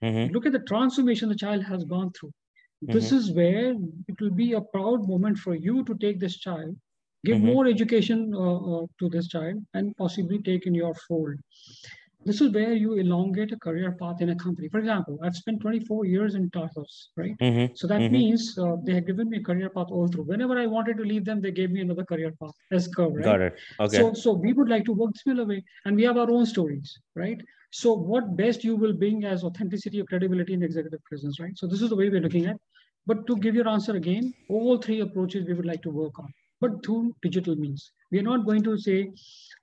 [0.04, 0.34] Mm-hmm.
[0.34, 2.34] Look at the transformation the child has gone through.
[2.82, 3.18] This mm-hmm.
[3.18, 3.76] is where
[4.10, 6.76] it will be a proud moment for you to take this child
[7.26, 7.54] give mm-hmm.
[7.54, 11.38] more education uh, uh, to this child and possibly take in your fold
[12.26, 14.68] this is where you elongate a career path in a company.
[14.68, 17.38] For example, I've spent 24 years in Tatas, right?
[17.38, 17.76] Mm-hmm.
[17.76, 18.14] So that mm-hmm.
[18.14, 20.24] means uh, they have given me a career path all through.
[20.24, 23.24] Whenever I wanted to leave them, they gave me another career path as curve, right?
[23.24, 23.60] Got it.
[23.80, 23.98] Okay.
[23.98, 26.98] So, so we would like to work similar way, and we have our own stories,
[27.16, 27.40] right?
[27.72, 31.56] So what best you will bring as authenticity or credibility in executive presence, right?
[31.56, 32.58] So this is the way we're looking at.
[33.06, 36.34] But to give your answer again, all three approaches we would like to work on,
[36.62, 37.92] but through digital means.
[38.12, 39.12] We are not going to say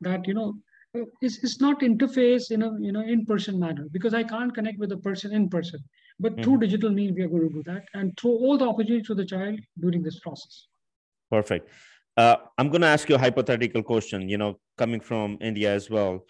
[0.01, 0.55] that you know
[0.95, 4.91] it's, it's not interface in a you know in-person manner because I can't connect with
[4.91, 5.81] the person in person.
[6.21, 6.43] But mm-hmm.
[6.43, 9.15] through digital means, we are going to do that and through all the opportunities to
[9.15, 10.67] the child during this process.
[11.31, 11.69] Perfect.
[12.17, 14.29] Uh, I'm going to ask you a hypothetical question.
[14.29, 16.27] You know, coming from India as well,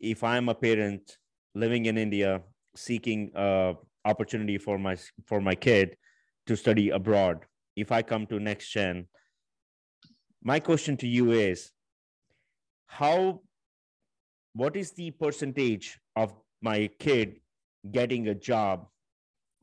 [0.00, 1.18] if I'm a parent
[1.54, 2.40] living in India
[2.74, 3.74] seeking uh,
[4.04, 5.96] opportunity for my for my kid
[6.46, 7.44] to study abroad,
[7.76, 9.06] if I come to next gen,
[10.46, 11.72] my question to you is,
[12.86, 13.40] how
[14.54, 16.32] what is the percentage of
[16.62, 17.40] my kid
[17.90, 18.86] getting a job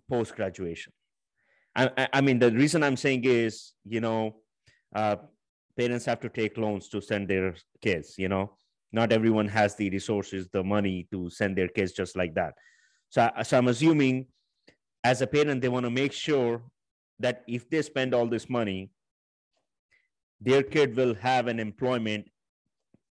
[0.09, 0.91] post graduation?
[1.73, 4.35] I, I, mean, the reason I'm saying is, you know,
[4.93, 5.15] uh,
[5.79, 8.51] parents have to take loans to send their kids, you know,
[8.91, 12.55] not everyone has the resources, the money to send their kids just like that.
[13.09, 14.27] So, so I'm assuming
[15.03, 16.61] as a parent, they want to make sure
[17.19, 18.91] that if they spend all this money,
[20.43, 22.25] their kid will have an employment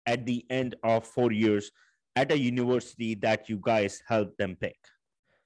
[0.06, 1.72] at the end of four years
[2.16, 4.78] at a university that you guys help them pick?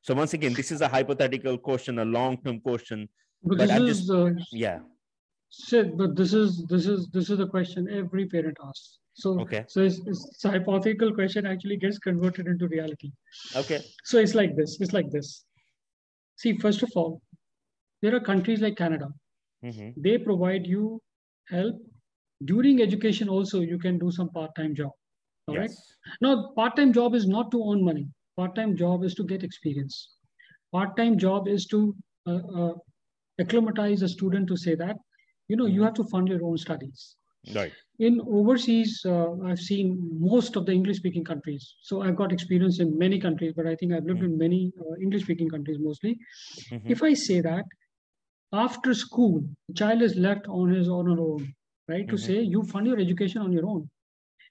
[0.02, 3.10] So once again, this is a hypothetical question, a long-term question.
[3.44, 4.80] But, but I'm just uh, yeah.
[5.50, 9.00] Sid, but this is this is this is the question every parent asks.
[9.14, 9.66] So okay.
[9.68, 13.12] So it's, it's a hypothetical question actually gets converted into reality.
[13.56, 13.82] Okay.
[14.04, 14.80] So it's like this.
[14.80, 15.44] It's like this.
[16.38, 17.22] See, first of all,
[18.02, 19.10] there are countries like Canada.
[19.64, 20.02] Mm-hmm.
[20.02, 21.02] They provide you
[21.52, 21.76] help
[22.46, 24.92] during education also you can do some part-time job
[25.48, 25.62] all yes.
[25.62, 25.72] right
[26.22, 30.16] now part-time job is not to earn money part-time job is to get experience
[30.72, 31.96] part-time job is to
[32.28, 32.74] uh, uh,
[33.40, 34.96] acclimatize a student to say that
[35.48, 35.86] you know you mm-hmm.
[35.86, 37.16] have to fund your own studies
[37.56, 42.32] right in overseas uh, i've seen most of the english speaking countries so i've got
[42.32, 44.34] experience in many countries but i think i've lived mm-hmm.
[44.34, 46.18] in many uh, english speaking countries mostly
[46.72, 46.92] mm-hmm.
[46.96, 47.66] if i say that
[48.54, 51.54] after school the child is left on his or her own
[51.92, 52.08] right?
[52.08, 52.16] Mm-hmm.
[52.16, 53.90] To say you fund your education on your own.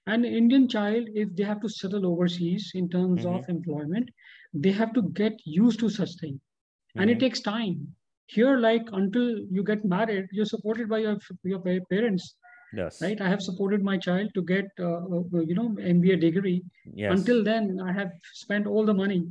[0.07, 3.35] An Indian child, if they have to settle overseas in terms mm-hmm.
[3.35, 4.09] of employment,
[4.53, 6.35] they have to get used to such thing.
[6.35, 7.01] Mm-hmm.
[7.01, 7.25] And it mm-hmm.
[7.25, 7.87] takes time.
[8.27, 11.59] Here, like until you get married, you're supported by your, your
[11.89, 12.35] parents.
[12.73, 13.01] Yes.
[13.01, 13.19] Right.
[13.19, 16.63] I have supported my child to get, uh, uh you know, MBA degree.
[16.93, 17.19] Yes.
[17.19, 19.25] Until then, I have spent all the money.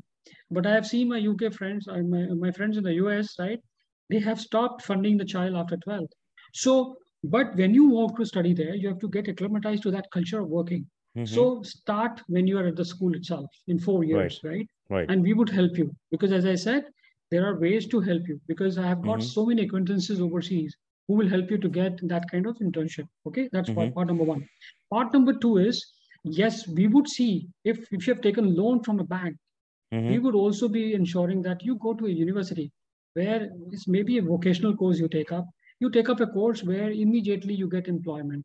[0.51, 3.59] But I have seen my UK friends, uh, my, my friends in the US, right?
[4.11, 6.07] They have stopped funding the child after 12.
[6.53, 10.11] So but when you walk to study there, you have to get acclimatized to that
[10.11, 10.87] culture of working.
[11.17, 11.35] Mm-hmm.
[11.35, 14.51] So start when you are at the school itself in four years, right.
[14.51, 14.69] right?
[14.89, 15.11] Right.
[15.11, 16.85] And we would help you because, as I said,
[17.31, 19.29] there are ways to help you because I have got mm-hmm.
[19.29, 20.75] so many acquaintances overseas
[21.07, 23.07] who will help you to get that kind of internship.
[23.27, 23.81] Okay, that's mm-hmm.
[23.81, 24.47] part, part number one.
[24.93, 25.85] Part number two is
[26.25, 29.37] yes, we would see if if you have taken loan from a bank,
[29.93, 30.09] mm-hmm.
[30.09, 32.73] we would also be ensuring that you go to a university
[33.15, 35.47] where it's maybe a vocational course you take up
[35.81, 38.45] you take up a course where immediately you get employment,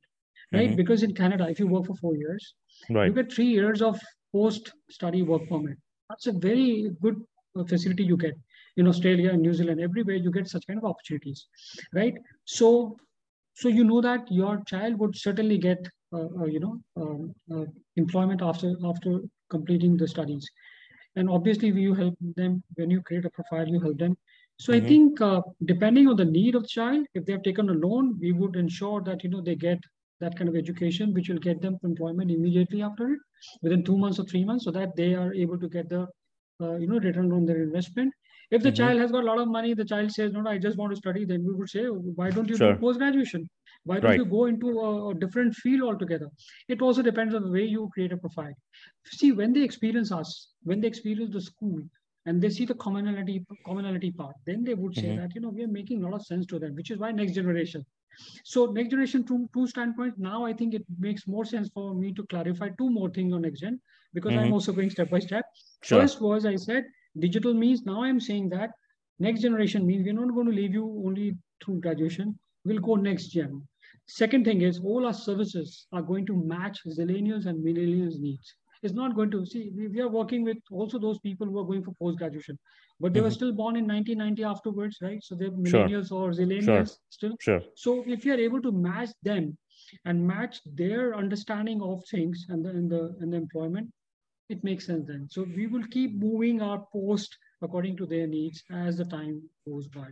[0.53, 0.69] right?
[0.69, 0.77] Mm-hmm.
[0.77, 2.55] Because in Canada, if you work for four years,
[2.89, 3.07] right.
[3.07, 3.99] you get three years of
[4.33, 5.77] post-study work permit.
[6.09, 7.21] That's a very good
[7.59, 8.37] uh, facility you get
[8.77, 9.81] in Australia and New Zealand.
[9.81, 11.47] Everywhere you get such kind of opportunities,
[11.93, 12.13] right?
[12.45, 12.95] So,
[13.53, 17.65] so you know that your child would certainly get, uh, uh, you know, um, uh,
[17.97, 20.49] employment after after completing the studies,
[21.15, 23.67] and obviously you help them when you create a profile.
[23.67, 24.17] You help them
[24.57, 24.85] so mm-hmm.
[24.85, 27.73] I think uh, depending on the need of the child, if they have taken a
[27.73, 29.79] loan, we would ensure that you know they get
[30.21, 33.19] that kind of education, which will get them employment immediately after it,
[33.61, 36.07] within two months or three months, so that they are able to get the
[36.61, 38.13] uh, you know return on their investment.
[38.51, 38.75] If the mm-hmm.
[38.75, 40.91] child has got a lot of money, the child says, "No, no I just want
[40.91, 42.73] to study," then we would say, "Why don't you sure.
[42.73, 43.49] do post graduation?
[43.83, 44.19] Why don't right.
[44.19, 46.29] you go into a, a, different field altogether?"
[46.69, 48.53] It also depends on the way you create a profile.
[49.07, 51.81] See, when they experience us, when they experience the school,
[52.25, 55.21] and they see the commonality commonality part then they would say mm-hmm.
[55.21, 57.11] that you know we are making a lot of sense to them which is why
[57.11, 57.85] next generation
[58.43, 62.13] so next generation two, two standpoint now i think it makes more sense for me
[62.13, 63.79] to clarify two more things on next gen
[64.13, 64.45] because mm-hmm.
[64.45, 65.45] i'm also going step by step
[65.83, 66.01] sure.
[66.01, 66.85] first was i said
[67.19, 68.71] digital means now i'm saying that
[69.19, 73.27] next generation means we're not going to leave you only through graduation we'll go next
[73.27, 73.61] gen
[74.07, 78.93] second thing is all our services are going to match zillennials and millennials needs is
[78.93, 81.83] not going to see we, we, are working with also those people who are going
[81.83, 82.57] for post graduation
[82.99, 83.25] but they mm-hmm.
[83.25, 86.23] were still born in 1990 afterwards right so they're millennials sure.
[86.23, 86.85] or zillennials sure.
[87.17, 89.57] still sure so if you are able to match them
[90.05, 93.91] and match their understanding of things and the, in the in the employment,
[94.49, 95.27] it makes sense then.
[95.29, 99.87] So we will keep moving our post according to their needs as the time goes
[99.87, 100.07] by.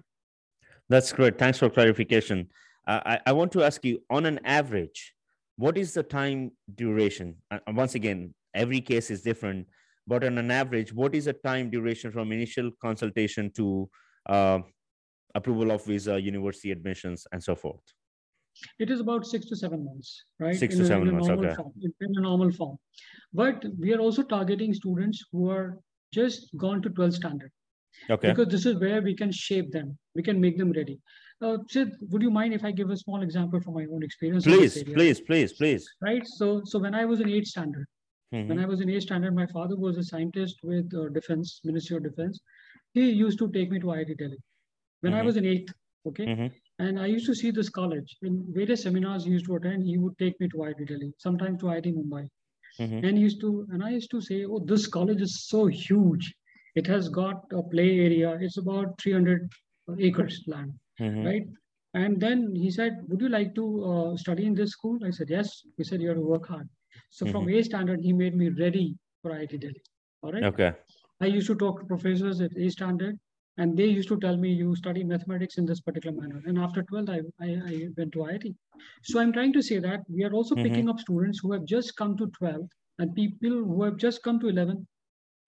[0.90, 1.38] That's great.
[1.38, 2.50] Thanks for clarification.
[2.88, 5.14] Uh, I, I want to ask you on an average,
[5.56, 7.36] what is the time duration?
[7.52, 9.68] Uh, once again, every case is different,
[10.08, 13.90] but on an average, what is the time duration from initial consultation to
[14.28, 14.60] uh,
[15.36, 17.82] approval of visa, university admissions, and so forth?
[18.80, 20.56] It is about six to seven months, right?
[20.56, 21.56] Six in to a, seven months, okay.
[21.56, 22.78] Form, in a normal form.
[23.34, 25.80] But we are also targeting students who are
[26.14, 27.52] just gone to 12th standard.
[28.10, 28.30] Okay.
[28.30, 31.00] Because this is where we can shape them, we can make them ready.
[31.42, 34.46] Uh, Sid, would you mind if I give a small example from my own experience?
[34.46, 35.90] Please, please, please, please.
[36.02, 36.26] Right.
[36.26, 37.88] So, so when I was in eighth standard,
[38.34, 38.50] mm-hmm.
[38.50, 41.98] when I was in eighth standard, my father was a scientist with uh, Defense Ministry
[41.98, 42.40] of Defense.
[42.94, 44.38] He used to take me to IIT Delhi
[45.02, 45.22] when mm-hmm.
[45.22, 45.74] I was in eighth.
[46.08, 46.26] Okay.
[46.26, 46.48] Mm-hmm.
[46.80, 49.84] And I used to see this college in various seminars he used to attend.
[49.84, 52.28] He would take me to IIT Delhi, sometimes to IIT Mumbai.
[52.80, 53.06] Mm-hmm.
[53.06, 56.34] And he used to, and I used to say, "Oh, this college is so huge.
[56.76, 58.38] It has got a play area.
[58.42, 59.52] It's about 300
[60.00, 61.24] acres land, mm-hmm.
[61.24, 61.48] right?"
[61.94, 65.30] And then he said, "Would you like to uh, study in this school?" I said,
[65.30, 66.68] "Yes." He said, "You have to work hard."
[67.14, 67.32] So mm-hmm.
[67.32, 69.84] from A standard, he made me ready for IIT Delhi.
[70.24, 70.44] All right.
[70.46, 70.74] Okay.
[71.22, 73.20] I used to talk to professors at A standard,
[73.58, 76.82] and they used to tell me, "You study mathematics in this particular manner." And after
[76.82, 78.56] 12th, I, I, I went to IIT.
[79.04, 80.64] So I'm trying to say that we are also mm-hmm.
[80.64, 84.40] picking up students who have just come to 12 and people who have just come
[84.40, 84.88] to 11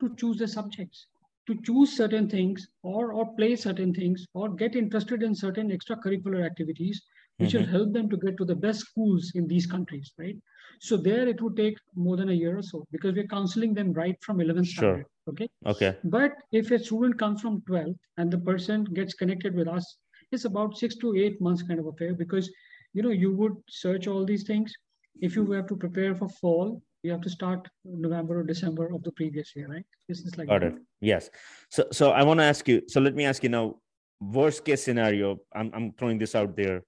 [0.01, 1.08] to choose the subjects
[1.47, 6.45] to choose certain things or or play certain things or get interested in certain extracurricular
[6.45, 7.01] activities
[7.38, 7.60] which mm-hmm.
[7.60, 10.38] will help them to get to the best schools in these countries right
[10.80, 13.91] so there it would take more than a year or so because we're counseling them
[13.93, 14.82] right from 11th sure.
[14.82, 19.56] standard okay okay but if a student comes from 12th and the person gets connected
[19.56, 19.98] with us
[20.32, 22.52] it's about six to eight months kind of affair because
[22.93, 24.74] you know you would search all these things
[25.21, 29.04] if you have to prepare for fall you have to start November or December of
[29.04, 29.86] the previous year, right?
[30.10, 30.76] This is like got it.
[31.02, 31.30] Yes.
[31.69, 32.82] So so I want to ask you.
[32.88, 33.76] So let me ask you now.
[34.19, 35.38] Worst case scenario.
[35.54, 36.82] I'm I'm throwing this out there.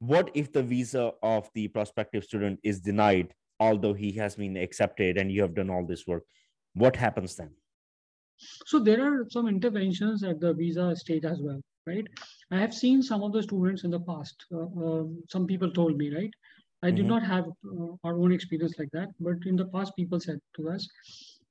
[0.00, 5.18] What if the visa of the prospective student is denied, although he has been accepted
[5.18, 6.24] and you have done all this work?
[6.74, 7.50] What happens then?
[8.66, 12.06] So there are some interventions at the visa stage as well, right?
[12.50, 14.46] I have seen some of the students in the past.
[14.50, 16.30] Uh, uh, some people told me, right?
[16.82, 16.96] I mm-hmm.
[16.96, 20.40] did not have uh, our own experience like that, but in the past, people said
[20.56, 20.88] to us.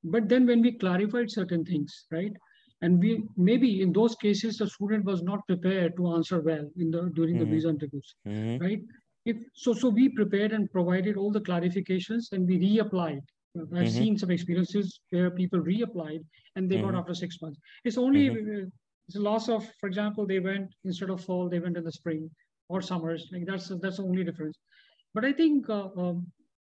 [0.04, 2.34] But then, when we clarified certain things, right,
[2.82, 6.92] and we maybe in those cases the student was not prepared to answer well in
[6.92, 7.50] the during mm-hmm.
[7.50, 8.63] the visa interviews, mm-hmm.
[8.63, 8.82] right?
[9.26, 13.22] If so, so we prepared and provided all the clarifications, and we reapplied.
[13.58, 13.88] I've mm-hmm.
[13.88, 16.24] seen some experiences where people reapplied
[16.56, 16.98] and they got mm-hmm.
[16.98, 17.60] after six months.
[17.84, 18.68] It's only mm-hmm.
[19.08, 21.92] it's a loss of, for example, they went instead of fall, they went in the
[21.92, 22.30] spring
[22.70, 23.28] or summers.
[23.32, 24.58] Like that's that's the only difference.
[25.13, 26.28] But I think uh, um,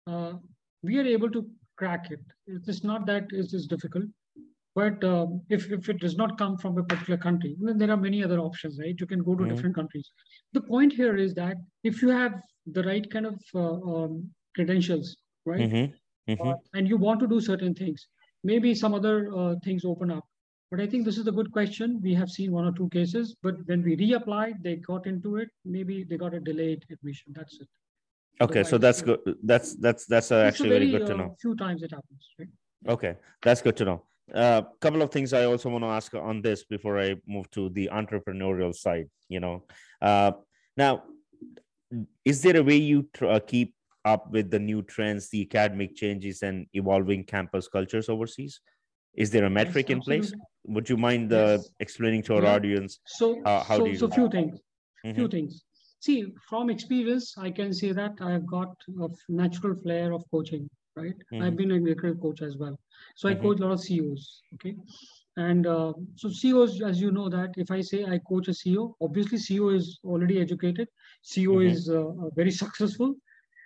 [0.07, 0.33] uh,
[0.81, 2.19] we are able to crack it.
[2.47, 4.05] It's not that it is difficult.
[4.75, 7.97] But um, if, if it does not come from a particular country, then there are
[7.97, 8.95] many other options, right?
[8.99, 9.53] You can go to mm-hmm.
[9.53, 10.11] different countries.
[10.53, 12.33] The point here is that if you have
[12.65, 16.31] the right kind of uh, um, credentials, right, mm-hmm.
[16.31, 16.47] Mm-hmm.
[16.47, 18.07] Uh, and you want to do certain things,
[18.43, 20.23] maybe some other uh, things open up.
[20.71, 21.99] But I think this is a good question.
[22.01, 25.49] We have seen one or two cases, but when we reapplied, they got into it.
[25.65, 27.33] Maybe they got a delayed admission.
[27.35, 27.67] That's it.
[28.41, 29.19] Okay, so that's good.
[29.43, 31.35] That's that's that's uh, actually very, very, good to uh, know.
[31.39, 32.47] Few times it happens, right?
[32.87, 34.03] Okay, that's good to know.
[34.31, 37.49] A uh, couple of things I also want to ask on this before I move
[37.51, 39.09] to the entrepreneurial side.
[39.27, 39.65] You know,
[40.01, 40.31] uh,
[40.77, 41.03] now,
[42.23, 45.95] is there a way you tr- uh, keep up with the new trends, the academic
[45.95, 48.61] changes, and evolving campus cultures overseas?
[49.13, 50.33] Is there a metric yes, in place?
[50.65, 51.69] Would you mind uh, yes.
[51.79, 52.55] explaining to our yeah.
[52.55, 52.99] audience?
[53.05, 53.97] So, how so, do you?
[53.97, 54.59] So, few things.
[55.05, 55.15] Mm-hmm.
[55.15, 55.63] Few things.
[55.99, 61.15] See, from experience, I can say that I've got a natural flair of coaching, right?
[61.31, 61.43] Mm-hmm.
[61.43, 62.79] I've been a executive coach as well.
[63.15, 63.43] So I mm-hmm.
[63.43, 64.75] coach a lot of CEOs, okay?
[65.35, 68.93] And uh, so CEOs, as you know that if I say I coach a CEO,
[69.01, 70.87] obviously CEO is already educated,
[71.23, 71.71] CEO mm-hmm.
[71.71, 73.15] is uh, very successful.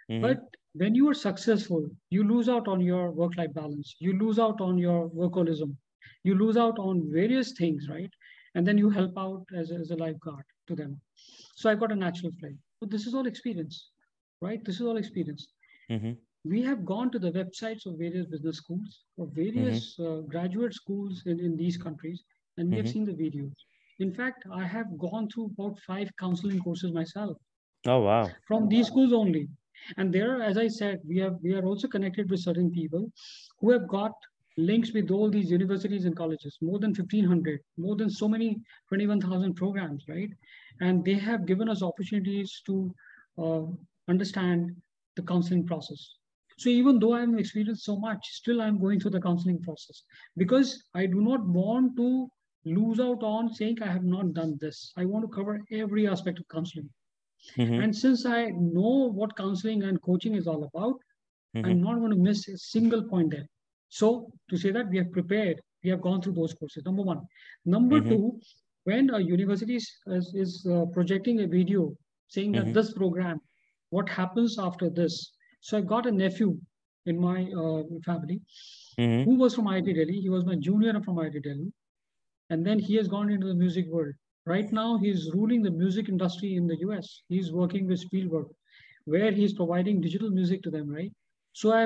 [0.10, 0.22] Mm-hmm.
[0.22, 0.40] But
[0.74, 3.96] when you are successful, you lose out on your work-life balance.
[4.00, 5.76] You lose out on your workaholism.
[6.24, 8.12] You lose out on various things, right?
[8.56, 11.00] And then you help out as, as a lifeguard to them.
[11.56, 12.60] So I've got a natural flame.
[12.80, 13.90] But this is all experience,
[14.42, 14.64] right?
[14.64, 15.48] This is all experience.
[15.90, 16.12] Mm-hmm.
[16.48, 20.20] We have gone to the websites of various business schools or various mm-hmm.
[20.20, 22.24] uh, graduate schools in, in these countries,
[22.58, 22.86] and we mm-hmm.
[22.86, 23.56] have seen the videos.
[24.00, 27.38] In fact, I have gone through about five counseling courses myself.
[27.86, 28.30] Oh wow!
[28.48, 29.48] From these schools only,
[29.98, 33.12] and there, as I said, we have we are also connected with certain people
[33.60, 34.14] who have got
[34.58, 38.58] links with all these universities and colleges, more than 1,500, more than so many
[38.90, 40.32] 21,000 programs, right?
[40.82, 42.94] And they have given us opportunities to
[43.38, 43.62] uh,
[44.08, 44.76] understand
[45.16, 46.17] the counseling process.
[46.58, 50.04] So even though I'm experienced so much, still I'm going through the counseling process
[50.36, 52.28] because I do not want to
[52.66, 54.92] lose out on saying I have not done this.
[54.98, 56.90] I want to cover every aspect of counseling.
[57.58, 57.82] Mm-hmm.
[57.82, 60.96] And since I know what counseling and coaching is all about,
[61.56, 61.66] mm-hmm.
[61.66, 63.48] I'm not going to miss a single point there.
[63.90, 66.84] So to say that we have prepared, we have gone through those courses.
[66.86, 67.22] Number one.
[67.66, 68.10] Number mm-hmm.
[68.10, 68.40] two,
[68.84, 71.96] when a university is, is uh, projecting a video
[72.30, 72.74] saying that mm-hmm.
[72.74, 73.40] this program,
[73.92, 75.32] what happens after this?
[75.68, 76.58] So I got a nephew
[77.08, 78.40] in my uh, family
[78.98, 79.24] mm-hmm.
[79.24, 80.22] who was from IIT Delhi.
[80.22, 81.74] He was my junior from IIT Delhi.
[82.50, 84.14] And then he has gone into the music world.
[84.46, 87.24] Right now, he's ruling the music industry in the US.
[87.28, 88.48] He's working with Spielberg,
[89.04, 91.12] where he's providing digital music to them, right?
[91.52, 91.84] So i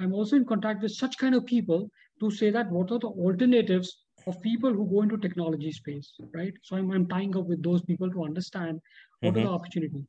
[0.00, 1.88] am also in contact with such kind of people
[2.20, 6.52] to say that what are the alternatives of people who go into technology space, right?
[6.62, 8.78] So I'm, I'm tying up with those people to understand
[9.20, 9.40] what mm-hmm.
[9.40, 10.04] are the opportunities.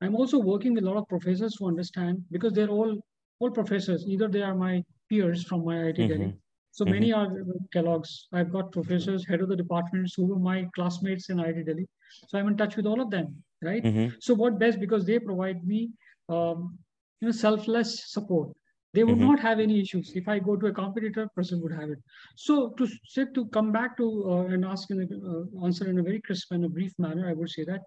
[0.00, 2.98] I'm also working with a lot of professors to understand because they're all
[3.40, 4.06] all professors.
[4.06, 6.08] Either they are my peers from my IIT mm-hmm.
[6.08, 6.34] Delhi,
[6.70, 6.94] so mm-hmm.
[6.94, 7.28] many are
[7.72, 8.28] Kellogg's.
[8.32, 11.86] I've got professors, head of the departments who were my classmates in IIT Delhi.
[12.28, 13.82] So I'm in touch with all of them, right?
[13.82, 14.16] Mm-hmm.
[14.20, 15.90] So what best because they provide me,
[16.28, 16.78] um,
[17.20, 18.50] you know, selfless support.
[18.92, 19.26] They would mm-hmm.
[19.28, 20.12] not have any issues.
[20.14, 21.98] If I go to a competitor, person would have it.
[22.36, 25.98] So to say to come back to uh, and ask in a, uh, answer in
[25.98, 27.80] a very crisp and a brief manner, I would say that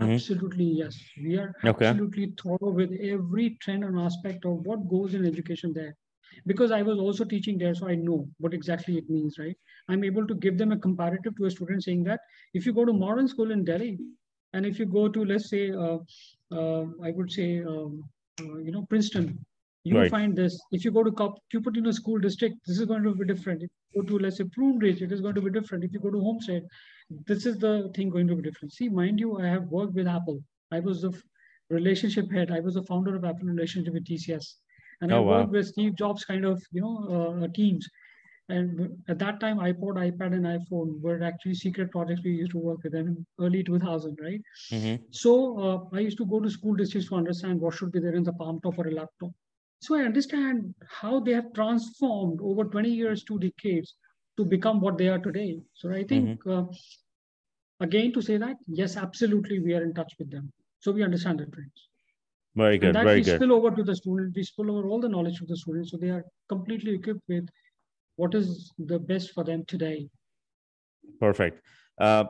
[0.00, 0.12] mm-hmm.
[0.12, 0.98] absolutely yes.
[1.22, 1.86] We are okay.
[1.86, 5.96] absolutely thorough with every trend and aspect of what goes in education there
[6.44, 9.56] because I was also teaching there, so I know what exactly it means, right?
[9.88, 12.20] I'm able to give them a comparative to a student saying that
[12.52, 13.98] if you go to modern school in Delhi,
[14.52, 15.98] and if you go to, let's say, uh,
[16.52, 18.02] uh, I would say, um,
[18.40, 19.38] uh, you know, Princeton,
[19.86, 20.10] you right.
[20.10, 20.58] find this.
[20.72, 23.62] If you go to Cupertino School District, this is going to be different.
[23.62, 25.84] If you go to, let's say, Prune Ridge, it is going to be different.
[25.84, 26.62] If you go to Homestead,
[27.26, 28.72] this is the thing going to be different.
[28.72, 30.40] See, mind you, I have worked with Apple.
[30.72, 31.12] I was the
[31.70, 32.50] relationship head.
[32.50, 34.54] I was the founder of Apple relationship with TCS
[35.00, 35.58] and oh, I worked wow.
[35.58, 37.88] with Steve Jobs kind of you know uh, teams.
[38.48, 42.58] And at that time, iPod, iPad, and iPhone were actually secret projects we used to
[42.58, 44.40] work with them in early 2000, right?
[44.70, 45.02] Mm-hmm.
[45.10, 48.14] So uh, I used to go to school districts to understand what should be there
[48.14, 49.32] in the palm top or a laptop.
[49.86, 53.94] So I understand how they have transformed over 20 years, two decades
[54.36, 55.60] to become what they are today.
[55.74, 56.50] So I think, mm-hmm.
[56.50, 56.64] uh,
[57.78, 60.52] again, to say that, yes, absolutely, we are in touch with them.
[60.80, 61.88] So we understand the trends.
[62.56, 62.88] Very good.
[62.88, 63.36] And that very we good.
[63.36, 64.34] spill over to the student.
[64.34, 67.46] We spill over all the knowledge to the students, so they are completely equipped with
[68.16, 70.08] what is the best for them today.
[71.20, 71.62] Perfect.
[71.96, 72.24] Uh,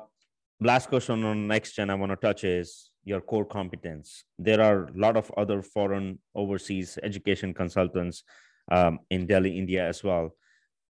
[0.60, 4.24] last question on next gen I want to touch is your core competence.
[4.38, 8.24] There are a lot of other foreign overseas education consultants
[8.70, 10.34] um, in Delhi, India as well.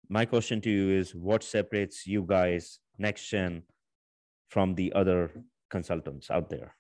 [0.09, 3.63] My question to you is what separates you guys, next gen,
[4.47, 5.31] from the other
[5.71, 6.75] consultants out there?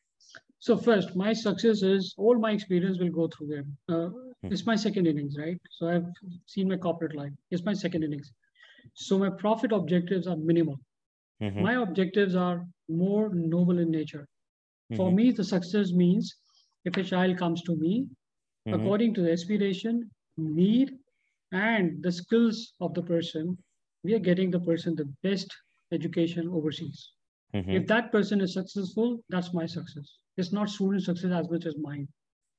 [0.59, 3.77] So first, my success is all my experience will go through them.
[3.89, 4.09] Uh,
[4.41, 4.53] hmm.
[4.53, 5.59] It's my second innings, right?
[5.71, 6.05] So I've
[6.45, 7.31] seen my corporate life.
[7.49, 8.31] It's my second innings.
[8.93, 10.79] So my profit objectives are minimal.
[11.41, 11.63] Mm-hmm.
[11.63, 14.27] My objectives are more noble in nature.
[14.93, 15.03] Mm-hmm.
[15.03, 16.35] For me, the success means
[16.85, 18.07] if a child comes to me,
[18.67, 18.79] mm-hmm.
[18.79, 20.91] according to the aspiration, need,
[21.51, 23.57] and the skills of the person,
[24.03, 25.47] we are getting the person the best
[25.91, 27.11] education overseas.
[27.55, 27.71] Mm-hmm.
[27.71, 30.17] If that person is successful, that's my success.
[30.37, 32.07] It's not student success as much as mine,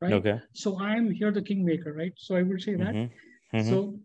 [0.01, 0.13] right?
[0.13, 0.41] Okay.
[0.53, 2.13] So I am here the kingmaker, right?
[2.17, 2.95] So I would say that.
[2.95, 3.57] Mm-hmm.
[3.57, 3.71] Mm-hmm.
[3.71, 3.99] So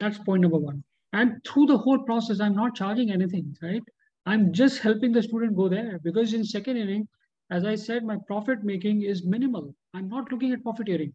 [0.00, 0.82] that's point number one.
[1.12, 3.82] And through the whole process, I'm not charging anything, right?
[4.28, 7.08] I'm just helping the student go there because in second inning,
[7.50, 9.74] as I said, my profit making is minimal.
[9.94, 11.14] I'm not looking at profiteering.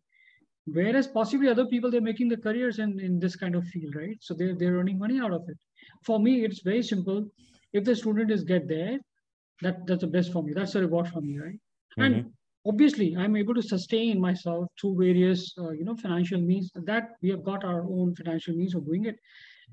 [0.65, 4.17] Whereas possibly other people, they're making the careers in, in this kind of field, right?
[4.21, 5.57] So they're, they're earning money out of it.
[6.03, 7.27] For me, it's very simple.
[7.73, 8.99] If the student is get there,
[9.63, 12.01] that that's the best for me that's a reward for me right mm-hmm.
[12.01, 12.31] and
[12.71, 17.29] obviously i'm able to sustain myself through various uh, you know financial means that we
[17.29, 19.17] have got our own financial means of doing it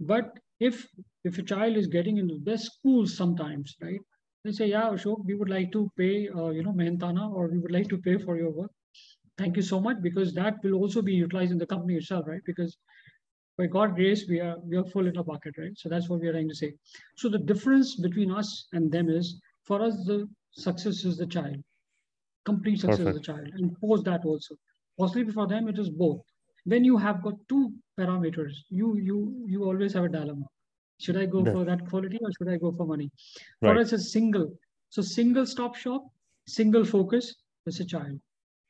[0.00, 0.86] but if
[1.24, 4.00] if a child is getting into the best schools sometimes right?
[4.44, 7.58] They say yeah Ashok, we would like to pay uh, you know mehentana or we
[7.58, 8.70] would like to pay for your work.
[9.38, 12.42] Thank you so much because that will also be utilized in the company itself right?
[12.46, 12.76] Because
[13.58, 15.76] by god grace we are we are full in a bucket right?
[15.76, 16.74] So that's what we are trying to say.
[17.16, 21.56] So the difference between us and them is for us, the success is the child,
[22.44, 23.08] complete success Perfect.
[23.08, 24.56] of the child, and post that also.
[24.98, 26.22] Possibly for them, it is both.
[26.64, 30.46] When you have got two parameters, you you you always have a dilemma.
[30.98, 33.10] Should I go for that quality or should I go for money?
[33.60, 33.78] For right.
[33.78, 34.52] us, it's single.
[34.90, 36.04] So single stop shop,
[36.46, 37.34] single focus
[37.66, 38.20] is a child.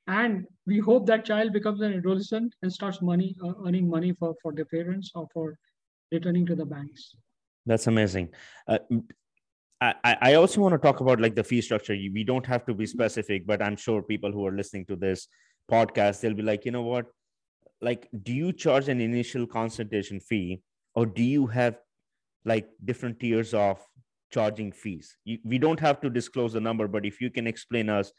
[0.06, 4.34] And we hope that child becomes an adolescent and starts money uh, earning money for,
[4.42, 5.56] for their parents or for
[6.12, 7.14] returning to the banks.
[7.66, 8.28] That's amazing.
[8.66, 8.78] Uh,
[9.80, 11.94] I, I also want to talk about like the fee structure.
[11.94, 15.26] We don't have to be specific, but I'm sure people who are listening to this
[15.70, 17.06] podcast, they'll be like, you know what?
[17.82, 20.62] Like, do you charge an initial consultation fee
[20.94, 21.78] or do you have
[22.44, 23.78] like different tiers of
[24.30, 25.16] charging fees?
[25.24, 28.12] You, we don't have to disclose the number, but if you can explain us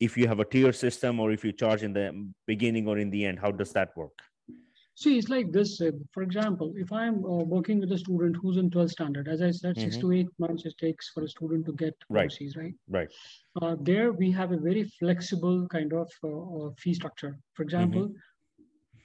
[0.00, 3.10] if you have a tier system or if you charge in the beginning or in
[3.10, 4.12] the end, how does that work?
[4.94, 5.80] See, it's like this.
[6.12, 9.52] For example, if I'm uh, working with a student who's in 12th standard, as I
[9.52, 9.84] said, mm-hmm.
[9.84, 12.22] six to eight months it takes for a student to get right.
[12.22, 12.74] overseas, right?
[12.88, 13.08] Right.
[13.62, 17.38] Uh, there we have a very flexible kind of uh, uh, fee structure.
[17.54, 18.16] For example, mm-hmm.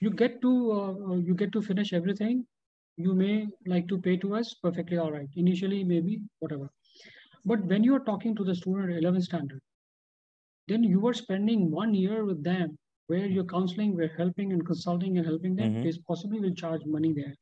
[0.03, 2.45] You get to uh, you get to finish everything.
[2.97, 5.29] You may like to pay to us perfectly all right.
[5.43, 6.69] Initially, maybe whatever.
[7.45, 9.61] But when you are talking to the student at 11th standard,
[10.67, 12.77] then you are spending one year with them
[13.07, 15.87] where you're counseling, we're helping and consulting and helping them, mm-hmm.
[15.87, 17.33] is possibly will charge money there.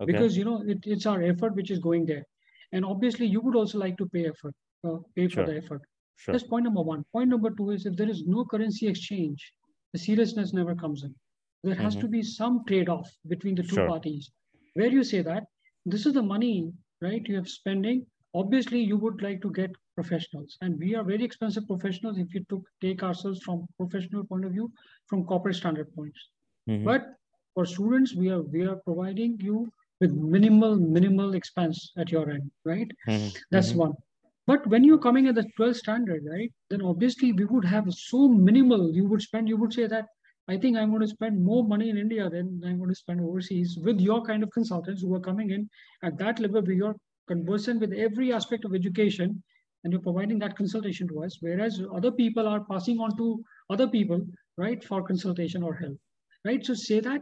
[0.00, 0.12] Okay.
[0.12, 2.24] Because you know it, it's our effort which is going there.
[2.72, 4.54] And obviously you would also like to pay effort,
[4.86, 5.44] uh, pay sure.
[5.44, 5.82] for the effort.
[6.16, 6.32] Sure.
[6.32, 7.04] That's point number one.
[7.12, 9.52] Point number two is if there is no currency exchange,
[9.92, 11.14] the seriousness never comes in.
[11.64, 12.02] There has mm-hmm.
[12.02, 13.88] to be some trade-off between the two sure.
[13.88, 14.30] parties
[14.74, 15.44] where you say that
[15.86, 17.22] this is the money, right?
[17.26, 18.06] You have spending.
[18.34, 20.56] Obviously, you would like to get professionals.
[20.60, 24.52] And we are very expensive professionals if you took take ourselves from professional point of
[24.52, 24.70] view,
[25.06, 26.20] from corporate standard points.
[26.68, 26.84] Mm-hmm.
[26.84, 27.06] But
[27.54, 32.50] for students, we are we are providing you with minimal, minimal expense at your end,
[32.64, 32.90] right?
[33.08, 33.36] Mm-hmm.
[33.50, 33.78] That's mm-hmm.
[33.78, 33.92] one.
[34.46, 38.28] But when you're coming at the 12th standard, right, then obviously we would have so
[38.28, 40.06] minimal, you would spend, you would say that
[40.48, 43.20] I think I'm going to spend more money in India than I'm going to spend
[43.20, 45.68] overseas with your kind of consultants who are coming in
[46.02, 46.96] at that level where you're
[47.26, 49.42] conversant with every aspect of education
[49.84, 53.86] and you're providing that consultation to us, whereas other people are passing on to other
[53.86, 54.20] people,
[54.56, 55.96] right, for consultation or help,
[56.44, 56.64] right?
[56.64, 57.20] So say that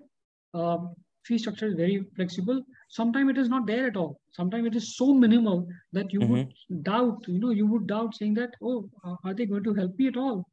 [0.55, 2.63] um, fee structure is very flexible.
[2.89, 4.21] Sometimes it is not there at all.
[4.31, 6.33] Sometimes it is so minimal that you mm-hmm.
[6.33, 9.75] would doubt, you know, you would doubt saying that, oh, uh, are they going to
[9.75, 10.47] help me at all?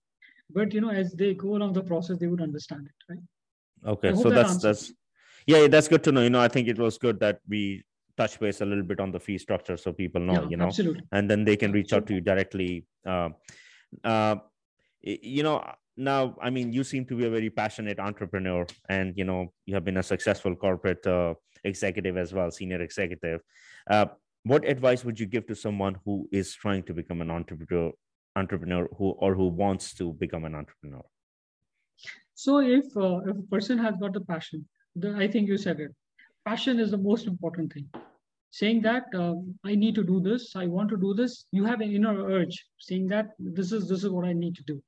[0.49, 3.91] But, you know, as they go along the process, they would understand it, right?
[3.91, 4.61] Okay, so that that's, answers.
[4.61, 4.93] that's,
[5.47, 6.21] yeah, that's good to know.
[6.21, 7.83] You know, I think it was good that we
[8.17, 10.67] touch base a little bit on the fee structure so people know yeah, you know
[10.67, 11.03] absolutely.
[11.11, 13.29] and then they can reach out to you directly uh,
[14.03, 14.35] uh,
[15.01, 15.63] you know
[15.97, 19.73] now i mean you seem to be a very passionate entrepreneur and you know you
[19.73, 21.33] have been a successful corporate uh,
[21.63, 23.41] executive as well senior executive
[23.89, 24.05] uh,
[24.43, 27.91] what advice would you give to someone who is trying to become an entrepreneur
[28.36, 31.03] entrepreneur who or who wants to become an entrepreneur?
[32.34, 34.65] So if uh, if a person has got the passion
[34.95, 35.91] the, i think you said it
[36.45, 37.89] passion is the most important thing.
[38.51, 41.81] Saying that um, i need to do this i want to do this you have
[41.81, 44.81] an inner urge saying that this is this is what i need to do.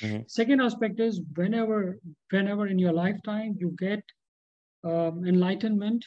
[0.00, 0.22] Mm-hmm.
[0.26, 1.98] second aspect is whenever
[2.30, 4.02] whenever in your lifetime you get
[4.84, 6.04] um, enlightenment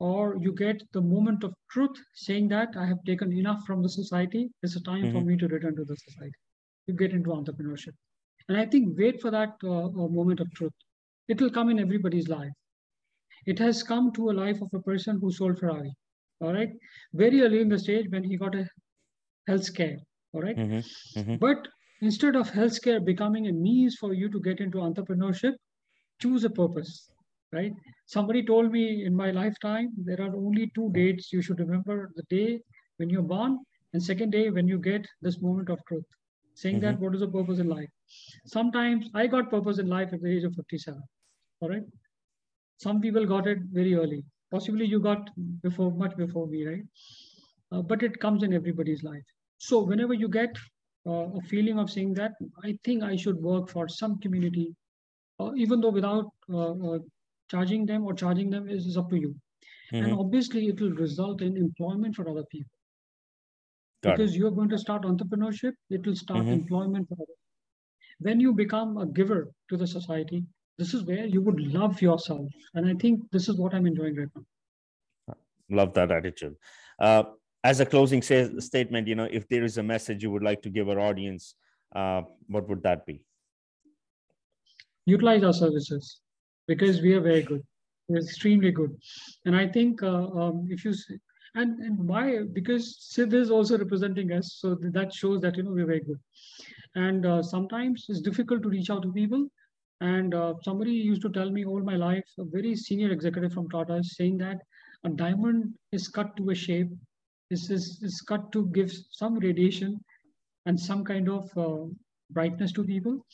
[0.00, 3.88] or you get the moment of truth saying that i have taken enough from the
[3.88, 5.18] society it's a time mm-hmm.
[5.18, 6.38] for me to return to the society
[6.86, 7.96] you get into entrepreneurship
[8.48, 9.88] and i think wait for that uh,
[10.20, 10.72] moment of truth
[11.28, 12.56] it will come in everybody's life
[13.46, 15.94] it has come to a life of a person who sold Ferrari.
[16.40, 16.70] All right.
[17.14, 18.68] Very early in the stage when he got a
[19.46, 19.96] health scare.
[20.32, 20.56] All right?
[20.56, 21.20] mm-hmm.
[21.20, 21.36] Mm-hmm.
[21.36, 21.68] But
[22.02, 25.54] instead of healthcare becoming a means for you to get into entrepreneurship,
[26.20, 27.10] choose a purpose.
[27.52, 27.72] Right.
[28.06, 32.24] Somebody told me in my lifetime there are only two dates you should remember: the
[32.28, 32.60] day
[32.98, 33.58] when you're born,
[33.92, 36.04] and second day when you get this moment of truth.
[36.54, 36.84] Saying mm-hmm.
[36.84, 37.88] that what is the purpose in life?
[38.44, 41.02] Sometimes I got purpose in life at the age of 57.
[41.60, 41.84] All right
[42.78, 45.30] some people got it very early possibly you got
[45.62, 46.84] before much before me right
[47.72, 49.28] uh, but it comes in everybody's life
[49.58, 50.56] so whenever you get
[51.06, 52.32] uh, a feeling of saying that
[52.64, 54.74] i think i should work for some community
[55.40, 56.98] uh, even though without uh, uh,
[57.50, 59.34] charging them or charging them is, is up to you.
[59.92, 60.04] Mm-hmm.
[60.04, 62.70] and obviously it will result in employment for other people.
[64.02, 64.38] Got because it.
[64.38, 66.52] you're going to start entrepreneurship it will start mm-hmm.
[66.52, 67.36] employment for others.
[68.18, 70.44] When you become a giver to the society
[70.76, 72.46] this is where you would love yourself.
[72.74, 75.34] And i think this is what i'm enjoying right now.
[75.70, 76.54] Love that attitude.
[76.98, 77.24] Uh,
[77.64, 80.60] as a closing say, statement you know if there is a message you would like
[80.62, 81.54] to give our audience
[81.96, 83.22] uh, what would that be?
[85.06, 86.20] Utilize our services
[86.68, 87.64] because we are very good.
[88.08, 88.96] We're extremely good.
[89.44, 90.94] And i think uh, um, if you
[91.54, 92.42] and and why?
[92.52, 96.20] Because sid is also representing us so that shows that you know we're very good.
[96.94, 99.48] And uh, sometimes it's difficult to reach out to people.
[100.00, 103.68] And uh, somebody used to tell me all my life, a very senior executive from
[103.68, 104.58] Tata, saying that
[105.04, 106.90] a diamond is cut to a shape,
[107.50, 109.98] This is, is cut to give some radiation
[110.66, 111.86] and some kind of uh,
[112.30, 113.24] brightness to people.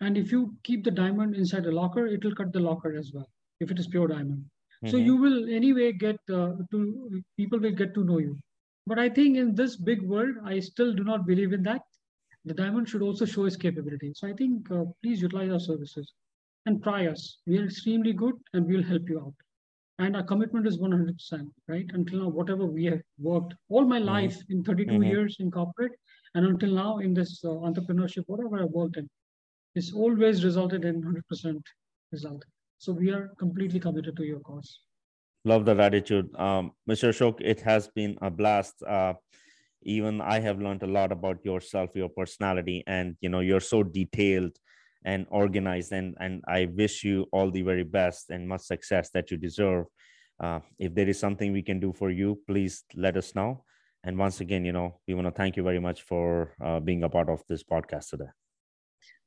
[0.00, 3.12] And if you keep the diamond inside a locker, it will cut the locker as
[3.14, 3.28] well,
[3.60, 4.44] if it is pure diamond.
[4.84, 4.88] Mm-hmm.
[4.88, 8.36] So you will anyway get uh, to, people will get to know you.
[8.86, 11.82] But I think in this big world, I still do not believe in that.
[12.44, 14.12] The diamond should also show its capability.
[14.14, 16.12] So I think uh, please utilize our services
[16.66, 17.38] and try us.
[17.46, 19.34] We are extremely good and we'll help you out.
[19.98, 21.86] And our commitment is 100%, right?
[21.94, 24.08] Until now, whatever we have worked all my mm-hmm.
[24.08, 25.02] life in 32 mm-hmm.
[25.04, 25.92] years in corporate
[26.34, 29.08] and until now in this uh, entrepreneurship, whatever I've worked in,
[29.74, 31.62] it's always resulted in 100%
[32.12, 32.44] result.
[32.78, 34.80] So we are completely committed to your cause.
[35.44, 36.34] Love that attitude.
[36.36, 37.10] Um, Mr.
[37.10, 38.82] Ashok, it has been a blast.
[38.82, 39.14] Uh,
[39.82, 43.82] even I have learned a lot about yourself, your personality, and you know, you're so
[43.82, 44.56] detailed
[45.04, 45.92] and organized.
[45.92, 49.86] And and I wish you all the very best and much success that you deserve.
[50.42, 53.64] Uh, if there is something we can do for you, please let us know.
[54.02, 57.02] And once again, you know, we want to thank you very much for uh, being
[57.04, 58.32] a part of this podcast today.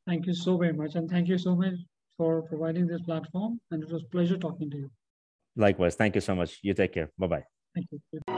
[0.08, 1.76] Thank you so very much, and thank you so much
[2.16, 3.60] for providing this platform.
[3.72, 4.90] And it was pleasure talking to you.
[5.58, 5.96] Likewise.
[5.96, 6.60] Thank you so much.
[6.62, 7.12] You take care.
[7.18, 7.44] Bye bye.
[7.76, 8.37] Thank you.